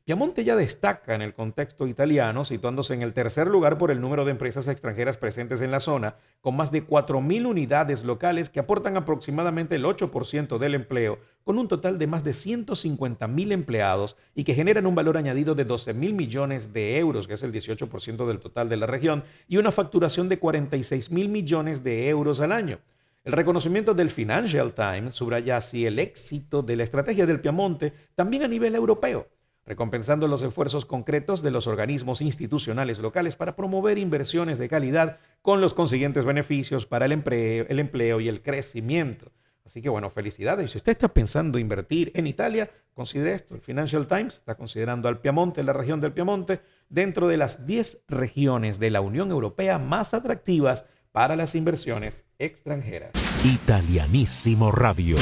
Piamonte 0.06 0.44
ya 0.44 0.58
destaca 0.58 1.16
en 1.16 1.22
el 1.22 1.34
contexto 1.34 1.88
italiano, 1.88 2.44
situándose 2.44 2.94
en 2.94 3.04
el 3.04 3.14
tercer 3.14 3.48
lugar 3.48 3.78
por 3.78 3.90
el 3.90 4.02
número 4.02 4.26
de 4.26 4.32
empresas 4.32 4.68
extranjeras 4.68 5.16
presentes 5.16 5.62
en 5.62 5.72
la 5.72 5.80
zona, 5.80 6.16
con 6.42 6.58
más 6.58 6.74
de 6.74 6.86
4.000 6.86 7.46
unidades 7.46 8.04
locales 8.04 8.50
que 8.50 8.60
aportan 8.60 8.98
aproximadamente 8.98 9.76
el 9.76 9.86
8% 9.86 10.58
del 10.58 10.76
empleo, 10.76 11.20
con 11.46 11.58
un 11.58 11.70
total 11.70 12.00
de 12.00 12.08
más 12.08 12.26
de 12.26 12.32
150.000 12.32 13.54
empleados 13.54 14.18
y 14.36 14.44
que 14.44 14.56
generan 14.56 14.88
un 14.88 14.96
valor 14.96 15.16
añadido 15.16 15.56
de 15.56 15.66
12.000 15.66 16.12
millones 16.12 16.74
de 16.74 17.00
euros, 17.00 17.26
que 17.26 17.36
es 17.36 17.44
el 17.44 17.54
18% 17.54 18.28
del 18.28 18.40
total 18.40 18.68
de 18.68 18.76
la 18.76 18.88
región, 18.88 19.24
y 19.48 19.56
una 19.56 19.72
facturación 19.72 20.28
de 20.28 20.38
46.000 20.38 21.30
millones 21.30 21.82
de 21.82 22.10
euros 22.10 22.42
al 22.42 22.52
año. 22.52 22.80
El 23.24 23.32
reconocimiento 23.32 23.94
del 23.94 24.10
Financial 24.10 24.74
Times 24.74 25.16
subraya 25.16 25.56
así 25.56 25.86
el 25.86 25.98
éxito 25.98 26.62
de 26.62 26.76
la 26.76 26.84
estrategia 26.84 27.26
del 27.26 27.40
Piamonte 27.40 27.94
también 28.16 28.44
a 28.44 28.50
nivel 28.50 28.76
europeo 28.76 29.30
recompensando 29.66 30.28
los 30.28 30.44
esfuerzos 30.44 30.86
concretos 30.86 31.42
de 31.42 31.52
los 31.52 31.68
organismos 31.68 32.22
institucionales 32.22 33.00
locales 33.00 33.36
para 33.36 33.56
promover 33.56 33.98
inversiones 33.98 34.60
de 34.60 34.70
calidad 34.70 35.20
con 35.42 35.62
los 35.62 35.74
consiguientes 35.74 36.26
beneficios 36.26 36.86
para 36.86 37.06
el 37.06 37.12
empleo, 37.12 37.66
el 37.70 37.80
empleo 37.80 38.20
y 38.20 38.28
el 38.28 38.42
crecimiento. 38.42 39.32
Así 39.66 39.82
que 39.82 39.90
bueno, 39.90 40.10
felicidades. 40.10 40.72
Si 40.72 40.78
usted 40.78 40.92
está 40.92 41.08
pensando 41.08 41.58
invertir 41.58 42.12
en 42.16 42.28
Italia, 42.28 42.70
considere 42.94 43.36
esto. 43.36 43.56
El 43.56 43.62
Financial 43.62 44.08
Times 44.08 44.36
está 44.36 44.56
considerando 44.56 45.08
al 45.08 45.20
Piamonte, 45.20 45.64
la 45.64 45.74
región 45.74 46.02
del 46.02 46.12
Piamonte, 46.12 46.62
dentro 46.90 47.28
de 47.28 47.38
las 47.38 47.66
10 47.66 48.04
regiones 48.10 48.80
de 48.80 48.90
la 48.90 49.02
Unión 49.02 49.32
Europea 49.32 49.80
más 49.80 50.14
atractivas 50.14 50.86
para 51.14 51.36
las 51.36 51.56
inversiones 51.56 52.26
extranjeras. 52.40 53.12
Italianísimo 53.46 54.72
Radio. 54.72 55.16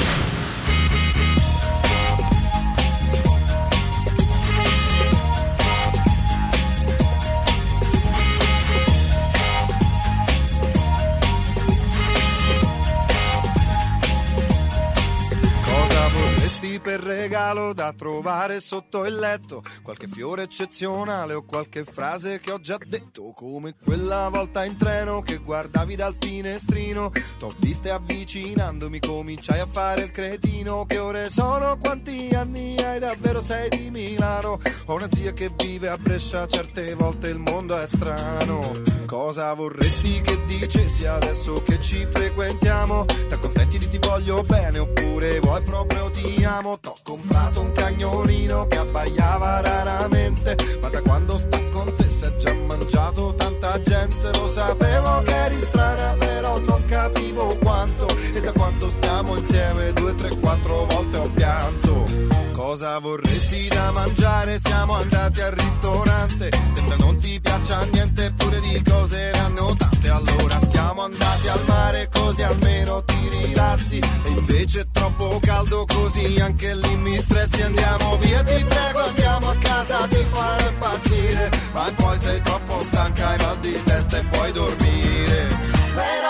Da 17.74 17.93
trovare 17.93 18.59
sotto 18.59 19.05
il 19.05 19.15
letto? 19.15 19.63
Qualche 19.82 20.07
fiore 20.07 20.43
eccezionale 20.43 21.34
o 21.34 21.43
qualche 21.43 21.84
frase 21.84 22.39
che 22.39 22.51
ho 22.51 22.59
già 22.59 22.78
detto? 22.86 23.32
Come 23.34 23.76
quella 23.84 24.30
volta 24.30 24.63
in 24.65 24.78
treno 24.78 25.22
che 25.22 25.38
guardavi 25.38 25.95
dal 25.95 26.15
finestrino. 26.19 27.11
T'ho 27.39 27.53
viste 27.57 27.89
avvicinandomi, 27.89 28.99
cominciai 28.99 29.59
a 29.59 29.67
fare 29.67 30.03
il 30.03 30.11
cretino. 30.11 30.86
Che 30.86 30.97
ore 30.97 31.30
sono? 31.30 31.78
Quanti 31.78 32.30
anni 32.34 32.78
hai? 32.78 32.99
Davvero 32.99 33.41
sei 33.41 33.69
di 33.69 33.89
Milano? 33.89 34.59
Ho 34.86 34.95
una 34.95 35.09
zia 35.11 35.34
che 35.34 35.51
vive 35.55 35.89
a 35.89 35.97
Brescia, 35.97 36.47
certe 36.47 36.93
volte 36.95 37.28
il 37.28 37.38
mondo 37.38 37.78
è 37.78 37.86
strano. 37.86 38.72
Cosa 39.05 39.53
vorresti 39.53 40.22
che 40.22 40.38
dicessi 40.45 41.05
adesso 41.05 41.61
che 41.63 41.82
ci 41.82 42.05
frequentiamo? 42.05 43.05
T'accontenti 43.05 43.78
di 43.78 43.88
ti 43.88 43.97
voglio 43.97 44.41
bene 44.43 44.80
oppure 44.80 45.39
vuoi 45.39 45.61
proprio 45.63 46.09
ti 46.11 46.43
amo 46.43 46.80
T'ho 46.80 46.97
comprato 47.03 47.61
un 47.62 47.72
cagnolino 47.72 48.68
che 48.68 48.78
abbaiava 48.78 49.62
raramente. 49.62 50.55
Ma 50.82 50.89
da 50.89 51.01
quando 51.01 51.38
sta 51.38 51.59
con 51.72 51.93
te 51.95 52.09
si 52.09 52.26
è 52.26 52.36
già 52.38 52.53
mangiato 52.53 53.34
tanta 53.36 53.80
gente. 53.82 54.32
Lo 54.38 54.47
sapevo 54.47 55.22
che 55.24 55.36
eri 55.36 55.59
strana 55.62 56.16
però 56.18 56.59
non 56.59 56.84
capivo 56.86 57.55
quanto. 57.57 58.07
E 58.34 58.39
da 58.39 58.51
quando 58.51 58.89
stiamo 58.89 59.36
insieme 59.36 59.93
due, 59.93 60.16
tre, 60.16 60.30
quattro 60.39 60.86
volte 60.86 61.18
ho 61.18 61.30
pianto 61.34 62.30
Cosa 62.62 62.99
vorresti 62.99 63.68
da 63.70 63.89
mangiare? 63.91 64.59
Siamo 64.64 64.93
andati 64.93 65.41
al 65.41 65.51
ristorante. 65.51 66.49
Sembra 66.76 66.95
non 66.97 67.18
ti 67.18 67.41
piaccia 67.41 67.84
niente 67.86 68.26
eppure 68.26 68.59
di 68.59 68.84
cose 68.88 69.32
ne 69.34 69.39
hanno 69.39 69.76
tante. 69.76 70.09
Allora 70.09 70.59
siamo 70.70 71.01
andati 71.01 71.47
al 71.47 71.59
mare 71.66 72.07
così 72.14 72.43
almeno 72.43 73.03
ti 73.03 73.30
rilassi. 73.30 73.97
E 73.97 74.30
invece 74.30 74.82
è 74.82 74.86
troppo 74.91 75.39
caldo 75.41 75.86
così 75.86 76.39
anche 76.39 76.76
lì 76.76 76.95
mi 76.97 77.20
stressi. 77.20 77.64
Andiamo 77.64 78.18
via 78.18 78.43
ti 78.43 78.64
prego 78.64 78.99
andiamo 79.05 79.49
a 79.49 79.55
casa 79.55 80.07
ti 80.07 80.24
farò 80.32 80.70
impazzire. 80.70 81.49
Ma 81.74 81.91
poi 81.95 82.20
sei 82.20 82.41
troppo 82.41 82.84
stanca 82.89 83.28
hai 83.28 83.38
mal 83.39 83.59
di 83.59 83.84
testa 83.84 84.18
e 84.20 84.24
puoi 84.26 84.51
dormire. 84.51 85.47
Però 85.95 86.20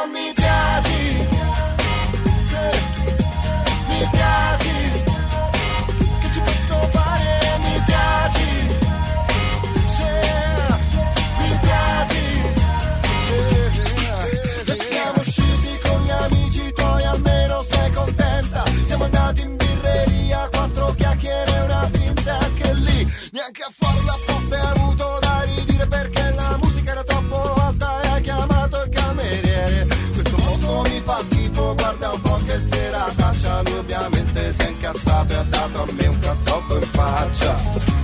da 25.19 25.43
ridire 25.55 25.87
perché 25.87 26.33
la 26.35 26.57
musica 26.61 26.91
era 26.91 27.03
troppo 27.03 27.53
alta 27.53 28.01
e 28.01 28.07
hai 28.07 28.21
chiamato 28.21 28.83
il 28.83 28.89
cameriere. 28.89 29.87
Questo 30.13 30.37
mondo 30.37 30.89
mi 30.89 31.01
fa 31.01 31.21
schifo, 31.23 31.75
guarda 31.75 32.11
un 32.11 32.21
po' 32.21 32.39
che 32.45 32.59
serataccia. 32.59 33.61
Lui 33.63 33.77
ovviamente 33.77 34.51
si 34.51 34.61
è 34.61 34.69
incazzato 34.69 35.33
e 35.33 35.35
ha 35.37 35.43
dato 35.43 35.81
a 35.83 35.85
me 35.91 36.07
un 36.07 36.19
cazzotto 36.19 36.75
in 36.75 36.89
faccia. 36.91 38.00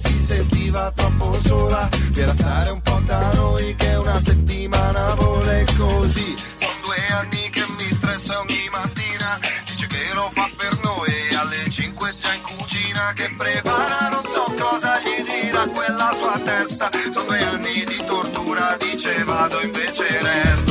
Si 0.00 0.18
sentiva 0.18 0.90
troppo 0.92 1.38
sola. 1.44 1.88
Era 2.14 2.34
stare 2.34 2.70
un 2.70 2.80
po' 2.80 3.00
da 3.06 3.32
noi 3.34 3.74
che 3.76 3.94
una 3.94 4.20
settimana 4.20 5.14
vuole 5.14 5.66
così. 5.76 6.36
Sono 6.56 6.72
due 6.82 6.96
anni 7.10 7.50
che 7.50 7.64
mi 7.76 7.88
stressa 7.90 8.40
ogni 8.40 8.68
mattina. 8.70 9.38
Dice 9.66 9.86
che 9.86 10.10
lo 10.14 10.30
fa 10.32 10.50
per 10.56 10.78
noi. 10.82 11.34
Alle 11.34 11.68
5 11.68 12.14
già 12.18 12.34
in 12.34 12.42
cucina 12.42 13.12
che 13.14 13.34
prepara. 13.36 14.08
Non 14.10 14.24
so 14.24 14.52
cosa 14.58 14.98
gli 15.00 15.22
dirà 15.22 15.66
quella 15.66 16.12
sua 16.16 16.38
testa. 16.42 16.90
Sono 17.12 17.26
due 17.26 17.42
anni 17.42 17.84
di 17.84 18.04
tortura 18.06 18.76
dice 18.78 19.24
vado 19.24 19.60
invece 19.60 20.06
resta 20.20 20.63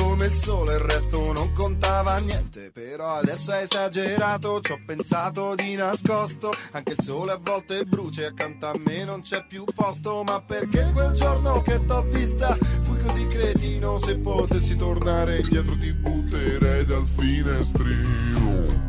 come 0.00 0.26
il 0.26 0.32
sole, 0.32 0.72
il 0.74 0.80
resto 0.80 1.32
non 1.32 1.52
contava 1.52 2.16
niente. 2.18 2.70
Però 2.72 3.16
adesso 3.16 3.52
hai 3.52 3.64
esagerato, 3.64 4.60
ci 4.60 4.72
ho 4.72 4.78
pensato 4.84 5.54
di 5.54 5.74
nascosto. 5.74 6.52
Anche 6.72 6.92
il 6.92 7.02
sole 7.02 7.32
a 7.32 7.38
volte 7.40 7.84
brucia 7.84 8.22
e 8.22 8.26
accanto 8.26 8.66
a 8.66 8.74
me 8.76 9.04
non 9.04 9.20
c'è 9.22 9.44
più 9.46 9.64
posto. 9.64 10.22
Ma 10.22 10.40
perché 10.40 10.88
quel 10.92 11.12
giorno 11.12 11.62
che 11.62 11.84
t'ho 11.84 12.02
vista 12.02 12.56
fui 12.80 12.98
così 13.02 13.26
cretino? 13.28 13.98
Se 13.98 14.16
potessi 14.18 14.76
tornare 14.76 15.38
indietro 15.40 15.76
ti 15.78 15.92
butterei 15.92 16.84
dal 16.84 17.06
finestrino. 17.06 18.88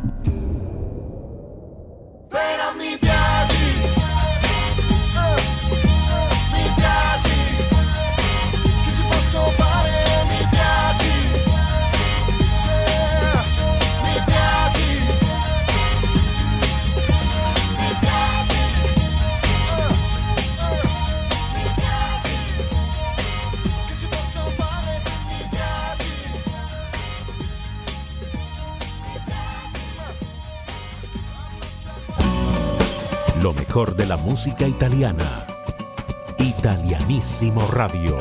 Però 2.28 2.74
mi 2.76 2.96
piaci, 2.98 3.64
eh, 5.14 5.42
mi 6.52 6.72
Lo 33.42 33.52
mejor 33.52 33.96
de 33.96 34.06
la 34.06 34.16
música 34.16 34.68
italiana. 34.68 35.44
Italianísimo 36.38 37.66
Radio. 37.72 38.16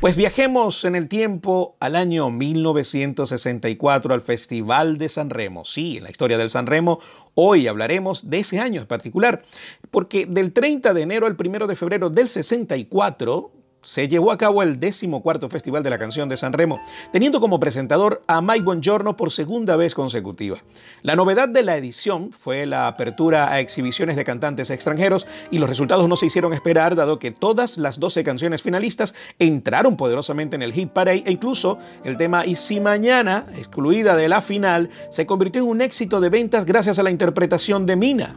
Pues 0.00 0.14
viajemos 0.14 0.84
en 0.84 0.94
el 0.94 1.08
tiempo 1.08 1.76
al 1.80 1.96
año 1.96 2.30
1964 2.30 4.14
al 4.14 4.20
Festival 4.22 4.96
de 4.96 5.08
San 5.08 5.28
Remo. 5.28 5.64
Sí, 5.64 5.96
en 5.96 6.04
la 6.04 6.10
historia 6.10 6.38
del 6.38 6.50
San 6.50 6.68
Remo 6.68 7.00
hoy 7.34 7.66
hablaremos 7.66 8.30
de 8.30 8.38
ese 8.38 8.60
año 8.60 8.82
en 8.82 8.86
particular, 8.86 9.42
porque 9.90 10.24
del 10.24 10.52
30 10.52 10.94
de 10.94 11.02
enero 11.02 11.26
al 11.26 11.36
1 11.36 11.66
de 11.66 11.74
febrero 11.74 12.10
del 12.10 12.28
64 12.28 13.59
se 13.82 14.08
llevó 14.08 14.32
a 14.32 14.38
cabo 14.38 14.62
el 14.62 14.78
decimocuarto 14.78 15.48
Festival 15.48 15.82
de 15.82 15.90
la 15.90 15.98
Canción 15.98 16.28
de 16.28 16.36
San 16.36 16.52
Remo, 16.52 16.80
teniendo 17.12 17.40
como 17.40 17.60
presentador 17.60 18.22
a 18.26 18.40
Mike 18.40 18.64
Bongiorno 18.64 19.16
por 19.16 19.30
segunda 19.32 19.76
vez 19.76 19.94
consecutiva. 19.94 20.58
La 21.02 21.16
novedad 21.16 21.48
de 21.48 21.62
la 21.62 21.76
edición 21.76 22.32
fue 22.32 22.66
la 22.66 22.86
apertura 22.86 23.52
a 23.52 23.60
exhibiciones 23.60 24.16
de 24.16 24.24
cantantes 24.24 24.70
extranjeros 24.70 25.26
y 25.50 25.58
los 25.58 25.68
resultados 25.68 26.08
no 26.08 26.16
se 26.16 26.26
hicieron 26.26 26.52
esperar, 26.52 26.94
dado 26.94 27.18
que 27.18 27.30
todas 27.30 27.78
las 27.78 27.98
12 27.98 28.24
canciones 28.24 28.62
finalistas 28.62 29.14
entraron 29.38 29.96
poderosamente 29.96 30.56
en 30.56 30.62
el 30.62 30.72
hit 30.72 30.90
parade 30.90 31.22
e 31.26 31.32
incluso 31.32 31.78
el 32.04 32.16
tema 32.16 32.46
Y 32.46 32.56
si 32.56 32.80
mañana, 32.80 33.46
excluida 33.56 34.16
de 34.16 34.28
la 34.28 34.42
final, 34.42 34.90
se 35.10 35.26
convirtió 35.26 35.62
en 35.62 35.68
un 35.68 35.80
éxito 35.80 36.20
de 36.20 36.28
ventas 36.28 36.64
gracias 36.64 36.98
a 36.98 37.02
la 37.02 37.10
interpretación 37.10 37.86
de 37.86 37.96
Mina. 37.96 38.36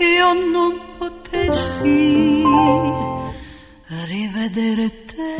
Io 0.00 0.32
non 0.32 0.80
potessi 0.98 2.42
rivedere 4.06 4.90
te. 5.06 5.36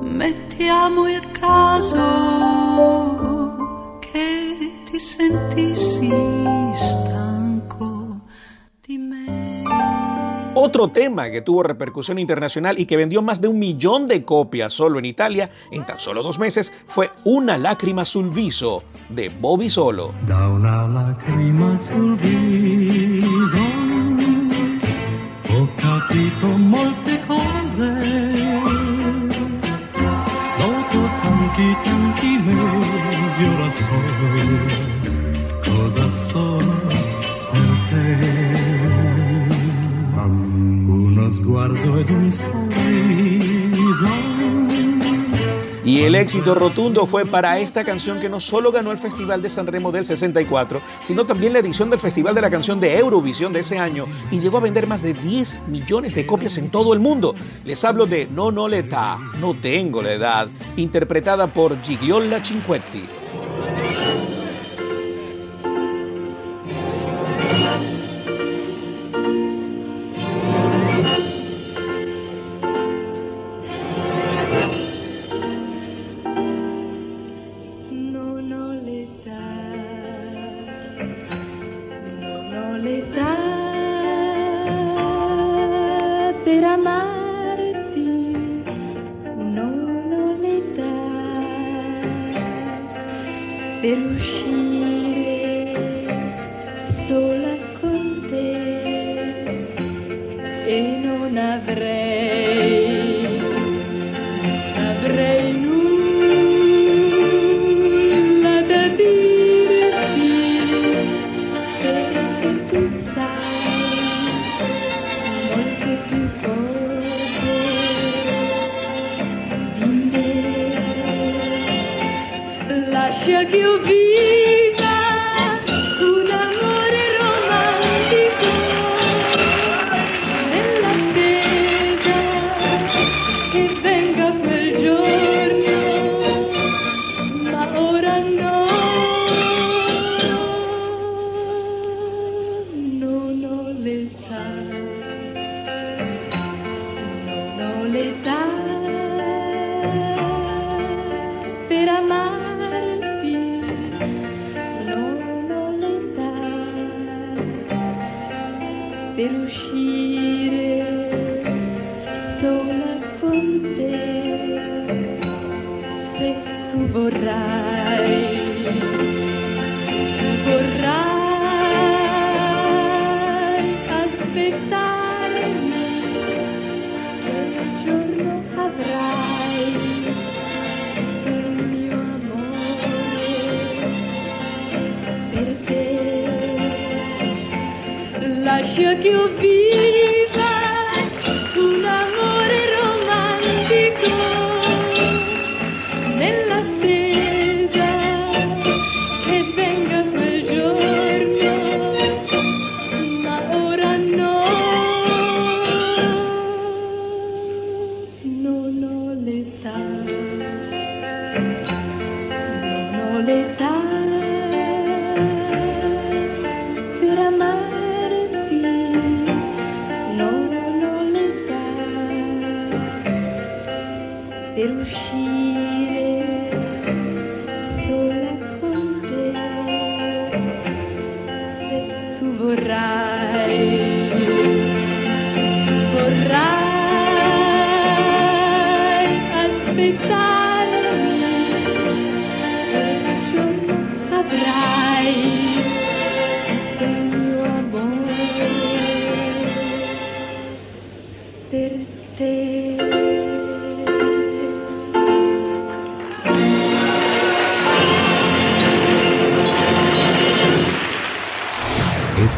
Mettiamo 0.00 1.08
il 1.08 1.30
caso 1.32 1.96
che 4.00 4.82
ti 4.90 4.98
sentissi 4.98 6.08
stanco 6.74 7.25
Otro 10.58 10.88
tema 10.88 11.28
que 11.28 11.42
tuvo 11.42 11.62
repercusión 11.62 12.18
internacional 12.18 12.78
y 12.78 12.86
que 12.86 12.96
vendió 12.96 13.20
más 13.20 13.42
de 13.42 13.48
un 13.48 13.58
millón 13.58 14.08
de 14.08 14.24
copias 14.24 14.72
solo 14.72 14.98
en 14.98 15.04
Italia 15.04 15.50
en 15.70 15.84
tan 15.84 16.00
solo 16.00 16.22
dos 16.22 16.38
meses 16.38 16.72
fue 16.86 17.10
Una 17.24 17.58
lágrima 17.58 18.06
sul 18.06 18.30
viso 18.30 18.82
de 19.10 19.28
Bobby 19.28 19.68
Solo. 19.68 20.14
Da 20.26 20.48
una 20.48 21.18
sul 21.76 22.16
viso 22.16 23.66
Y 45.86 46.02
el 46.02 46.16
éxito 46.16 46.56
rotundo 46.56 47.06
fue 47.06 47.24
para 47.24 47.60
esta 47.60 47.84
canción 47.84 48.18
que 48.20 48.28
no 48.28 48.40
solo 48.40 48.72
ganó 48.72 48.90
el 48.90 48.98
Festival 48.98 49.40
de 49.40 49.48
San 49.48 49.68
Remo 49.68 49.92
del 49.92 50.04
64, 50.04 50.80
sino 51.00 51.24
también 51.24 51.52
la 51.52 51.60
edición 51.60 51.90
del 51.90 52.00
Festival 52.00 52.34
de 52.34 52.40
la 52.40 52.50
Canción 52.50 52.80
de 52.80 52.98
Eurovisión 52.98 53.52
de 53.52 53.60
ese 53.60 53.78
año 53.78 54.06
y 54.32 54.40
llegó 54.40 54.56
a 54.56 54.62
vender 54.62 54.88
más 54.88 55.00
de 55.00 55.14
10 55.14 55.68
millones 55.68 56.14
de 56.16 56.26
copias 56.26 56.58
en 56.58 56.70
todo 56.70 56.92
el 56.92 56.98
mundo. 56.98 57.36
Les 57.64 57.84
hablo 57.84 58.04
de 58.06 58.26
No 58.26 58.50
No 58.50 58.66
L'Età, 58.66 59.16
No 59.40 59.54
Tengo 59.54 60.02
la 60.02 60.12
Edad, 60.12 60.48
interpretada 60.76 61.46
por 61.46 61.80
Gigliola 61.80 62.44
Cinquetti. 62.44 64.35
Per 86.56 86.64
amarti, 86.64 88.04
non 89.56 90.12
ho 90.12 90.26
l'età 90.40 90.96
per 93.82 93.98
uscire 94.16 94.45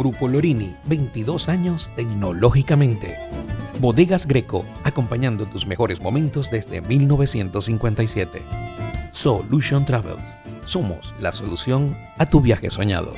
Grupo 0.00 0.28
Lorini, 0.28 0.74
22 0.86 1.50
años 1.50 1.90
tecnológicamente. 1.94 3.18
Bodegas 3.80 4.26
Greco, 4.26 4.64
acompañando 4.82 5.44
tus 5.44 5.66
mejores 5.66 6.00
momentos 6.00 6.50
desde 6.50 6.80
1957. 6.80 8.40
Solution 9.12 9.84
Travels, 9.84 10.22
somos 10.64 11.14
la 11.20 11.32
solución 11.32 11.94
a 12.16 12.24
tu 12.24 12.40
viaje 12.40 12.70
soñado. 12.70 13.12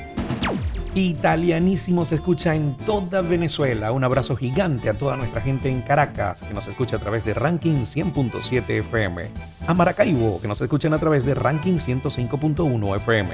Italianísimo 0.95 2.05
se 2.05 2.15
escucha 2.15 2.53
en 2.53 2.75
toda 2.85 3.21
Venezuela. 3.21 3.91
Un 3.91 4.03
abrazo 4.03 4.35
gigante 4.35 4.91
a 4.91 4.93
toda 4.93 5.17
nuestra 5.17 5.41
gente 5.41 5.67
en 5.67 5.81
Caracas, 5.81 6.43
que 6.43 6.53
nos 6.53 6.67
escucha 6.67 6.97
a 6.97 6.99
través 6.99 7.25
de 7.25 7.33
Ranking 7.33 7.81
100.7 7.81 8.69
FM. 8.69 9.23
A 9.65 9.73
Maracaibo, 9.73 10.39
que 10.39 10.47
nos 10.47 10.61
escuchan 10.61 10.93
a 10.93 10.99
través 10.99 11.25
de 11.25 11.33
Ranking 11.33 11.77
105.1 11.77 12.95
FM. 12.97 13.31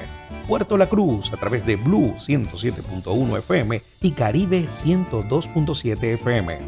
Puerto 0.47 0.77
La 0.77 0.87
Cruz, 0.87 1.33
a 1.33 1.37
través 1.37 1.65
de 1.65 1.75
Blue 1.75 2.15
107.1 2.17 3.37
FM 3.39 3.81
y 4.01 4.11
Caribe 4.11 4.65
102.7 4.65 6.03
FM. 6.13 6.59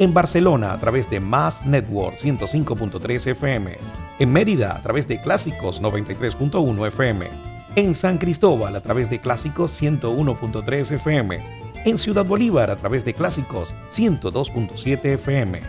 En 0.00 0.12
Barcelona, 0.12 0.72
a 0.72 0.78
través 0.78 1.08
de 1.08 1.20
Mass 1.20 1.64
Network 1.64 2.16
105.3 2.16 3.28
FM. 3.28 3.78
En 4.18 4.32
Mérida, 4.32 4.74
a 4.76 4.82
través 4.82 5.06
de 5.06 5.22
Clásicos 5.22 5.80
93.1 5.80 6.88
FM 6.88 7.49
en 7.76 7.94
San 7.94 8.18
Cristóbal 8.18 8.74
a 8.76 8.80
través 8.80 9.08
de 9.10 9.20
Clásicos 9.20 9.80
101.3 9.80 10.92
FM, 10.92 11.40
en 11.84 11.98
Ciudad 11.98 12.24
Bolívar 12.24 12.70
a 12.70 12.76
través 12.76 13.04
de 13.04 13.14
Clásicos 13.14 13.72
102.7 13.92 15.04
FM, 15.04 15.60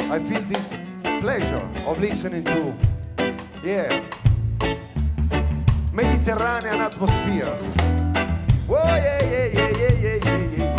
I 0.00 0.18
feel 0.18 0.42
this 0.42 0.76
pleasure 1.20 1.62
of 1.86 2.00
listening 2.00 2.42
to, 2.42 2.74
yeah, 3.62 4.02
Mediterranean 5.92 6.80
atmospheres. 6.80 7.62
Whoa, 8.66 8.82
yeah, 8.82 9.22
yeah, 9.22 9.46
yeah, 9.54 9.70
yeah, 9.78 9.94
yeah, 10.02 10.18
yeah, 10.26 10.42
yeah. 10.58 10.76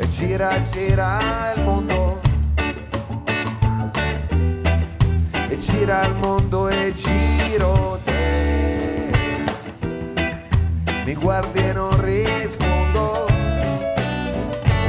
E 0.00 0.06
gira, 0.08 0.60
gira 0.70 1.54
il 1.56 1.62
mondo. 1.64 1.93
Gira 5.74 6.06
il 6.06 6.14
mondo 6.14 6.68
e 6.68 6.92
giro 6.94 8.00
te. 8.04 9.10
Mi 11.04 11.14
guardi 11.14 11.58
e 11.58 11.72
non 11.72 12.00
rispondo. 12.00 13.26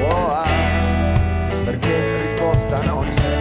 Oh, 0.09 0.31
ah, 0.31 0.47
perché 1.63 2.17
risposta 2.17 2.81
non 2.83 3.07
c'è. 3.09 3.34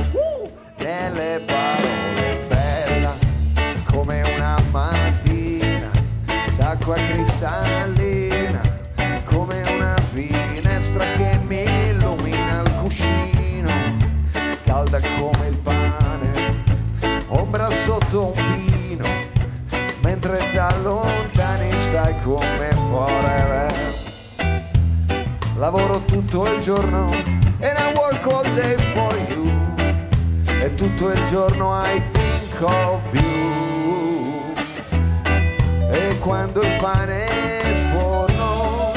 Come 22.24 22.70
forever. 22.88 23.70
Lavoro 25.56 26.00
tutto 26.06 26.50
il 26.54 26.60
giorno 26.60 27.10
and 27.60 27.76
I 27.76 27.92
work 27.94 28.26
all 28.26 28.54
day 28.54 28.76
for 28.94 29.14
you. 29.28 29.52
E 30.46 30.74
tutto 30.74 31.10
il 31.10 31.22
giorno 31.26 31.78
I 31.78 32.02
think 32.12 32.62
of 32.62 33.00
you. 33.12 34.54
E 35.90 36.18
quando 36.20 36.62
il 36.62 36.76
pane 36.76 37.26
sforno 37.76 38.94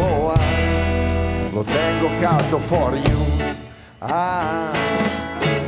oh, 0.00 0.32
ah, 0.32 0.40
lo 1.52 1.62
tengo 1.64 2.08
caldo 2.18 2.58
for 2.58 2.94
you. 2.96 3.20
Ah, 3.98 4.72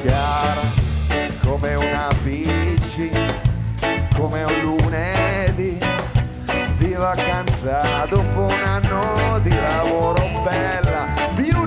chiara 0.01 0.63
come 1.43 1.75
una 1.75 2.09
bici 2.23 3.11
come 4.17 4.43
un 4.43 4.61
lunedì 4.63 5.14
vacanza. 7.05 8.07
Dopo 8.09 8.45
un 8.45 8.63
anno 8.65 9.39
di 9.41 9.51
lavoro 9.51 10.23
bella 10.43 11.07
beautiful 11.35 11.64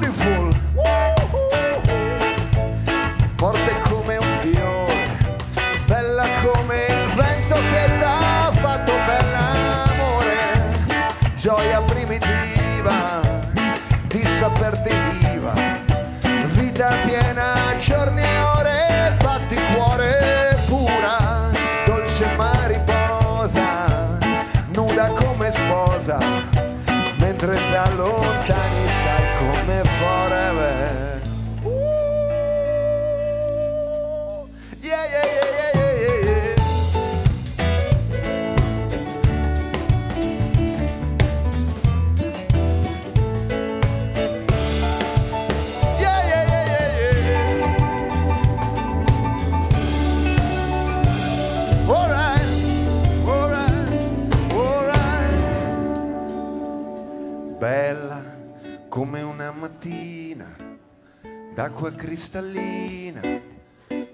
cristallina, 61.97 63.41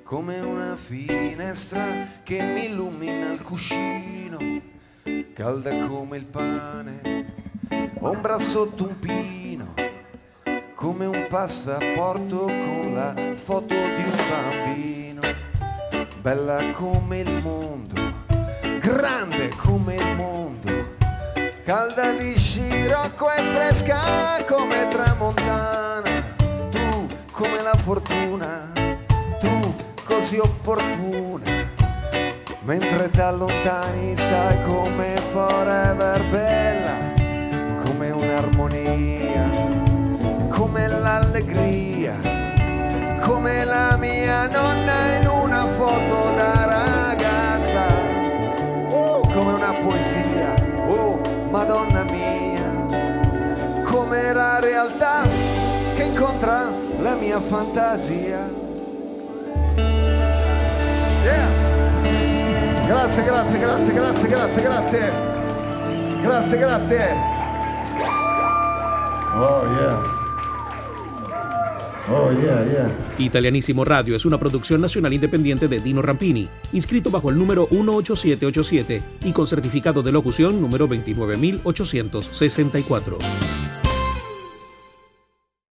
come 0.03 0.39
una 0.39 0.75
finestra 0.77 2.07
che 2.23 2.41
mi 2.41 2.65
illumina 2.65 3.29
il 3.29 3.41
cuscino, 3.43 4.37
calda 5.33 5.85
come 5.85 6.17
il 6.17 6.25
pane, 6.25 7.33
ombra 7.99 8.39
sotto 8.39 8.87
un 8.87 8.97
pino 8.97 9.73
come 10.83 11.05
un 11.05 11.27
passaporto 11.29 12.39
con 12.39 12.93
la 12.93 13.13
foto 13.35 13.73
di 13.73 14.03
un 14.03 14.15
bambino, 14.29 15.21
bella 16.19 16.71
come 16.73 17.19
il 17.19 17.41
mondo, 17.41 17.95
grande 18.81 19.49
come 19.55 19.95
il 19.95 20.15
mondo, 20.17 20.95
calda 21.63 22.11
di 22.11 22.37
scirocco 22.37 23.31
e 23.31 23.41
fresca 23.53 24.43
come 24.45 24.87
tramontana, 24.87 25.82
come 27.43 27.61
la 27.61 27.75
fortuna, 27.75 28.71
tu 29.41 29.75
così 30.05 30.37
opportuna, 30.37 31.67
mentre 32.61 33.09
da 33.11 33.31
lontani 33.31 34.13
stai 34.13 34.63
come 34.63 35.15
forever 35.31 36.23
bella, 36.29 36.95
come 37.83 38.11
un'armonia, 38.11 39.49
come 40.51 40.87
l'allegria, 40.87 42.17
come 43.19 43.65
la 43.65 43.97
mia 43.97 44.47
nonna 44.47 45.15
in 45.17 45.27
una 45.27 45.67
foto 45.67 46.33
da 46.37 46.63
ragazza, 46.63 47.87
oh, 48.87 49.19
come 49.19 49.51
una 49.51 49.73
poesia, 49.83 50.55
oh, 50.87 51.19
madonna 51.49 52.03
mia, 52.03 53.81
come 53.83 54.31
la 54.31 54.61
realtà 54.61 55.23
che 55.95 56.03
incontra 56.03 56.82
la 57.03 57.15
mia 57.15 57.39
fantasia. 57.41 58.47
Yeah. 61.23 61.47
Grazie, 62.87 63.23
grazie, 63.23 63.59
grazie, 63.59 63.93
grazie, 63.93 64.29
grazie, 64.29 64.63
grazie. 64.63 65.11
Grazie, 66.21 66.57
grazie. 66.57 67.07
Oh 69.35 69.65
yeah. 69.65 70.03
Oh 72.09 72.31
yeah, 72.31 72.65
yeah. 72.71 72.91
Italianísimo 73.17 73.83
Radio 73.83 74.15
es 74.15 74.25
una 74.25 74.37
producción 74.37 74.79
nacional 74.79 75.11
independiente 75.13 75.67
de 75.67 75.81
Dino 75.81 76.01
Rampini, 76.01 76.47
inscrito 76.71 77.09
bajo 77.09 77.29
el 77.29 77.37
número 77.37 77.67
18787 77.69 79.03
y 79.25 79.33
con 79.33 79.47
certificado 79.47 80.01
de 80.01 80.13
locución 80.13 80.61
número 80.61 80.87
29864. 80.87 83.17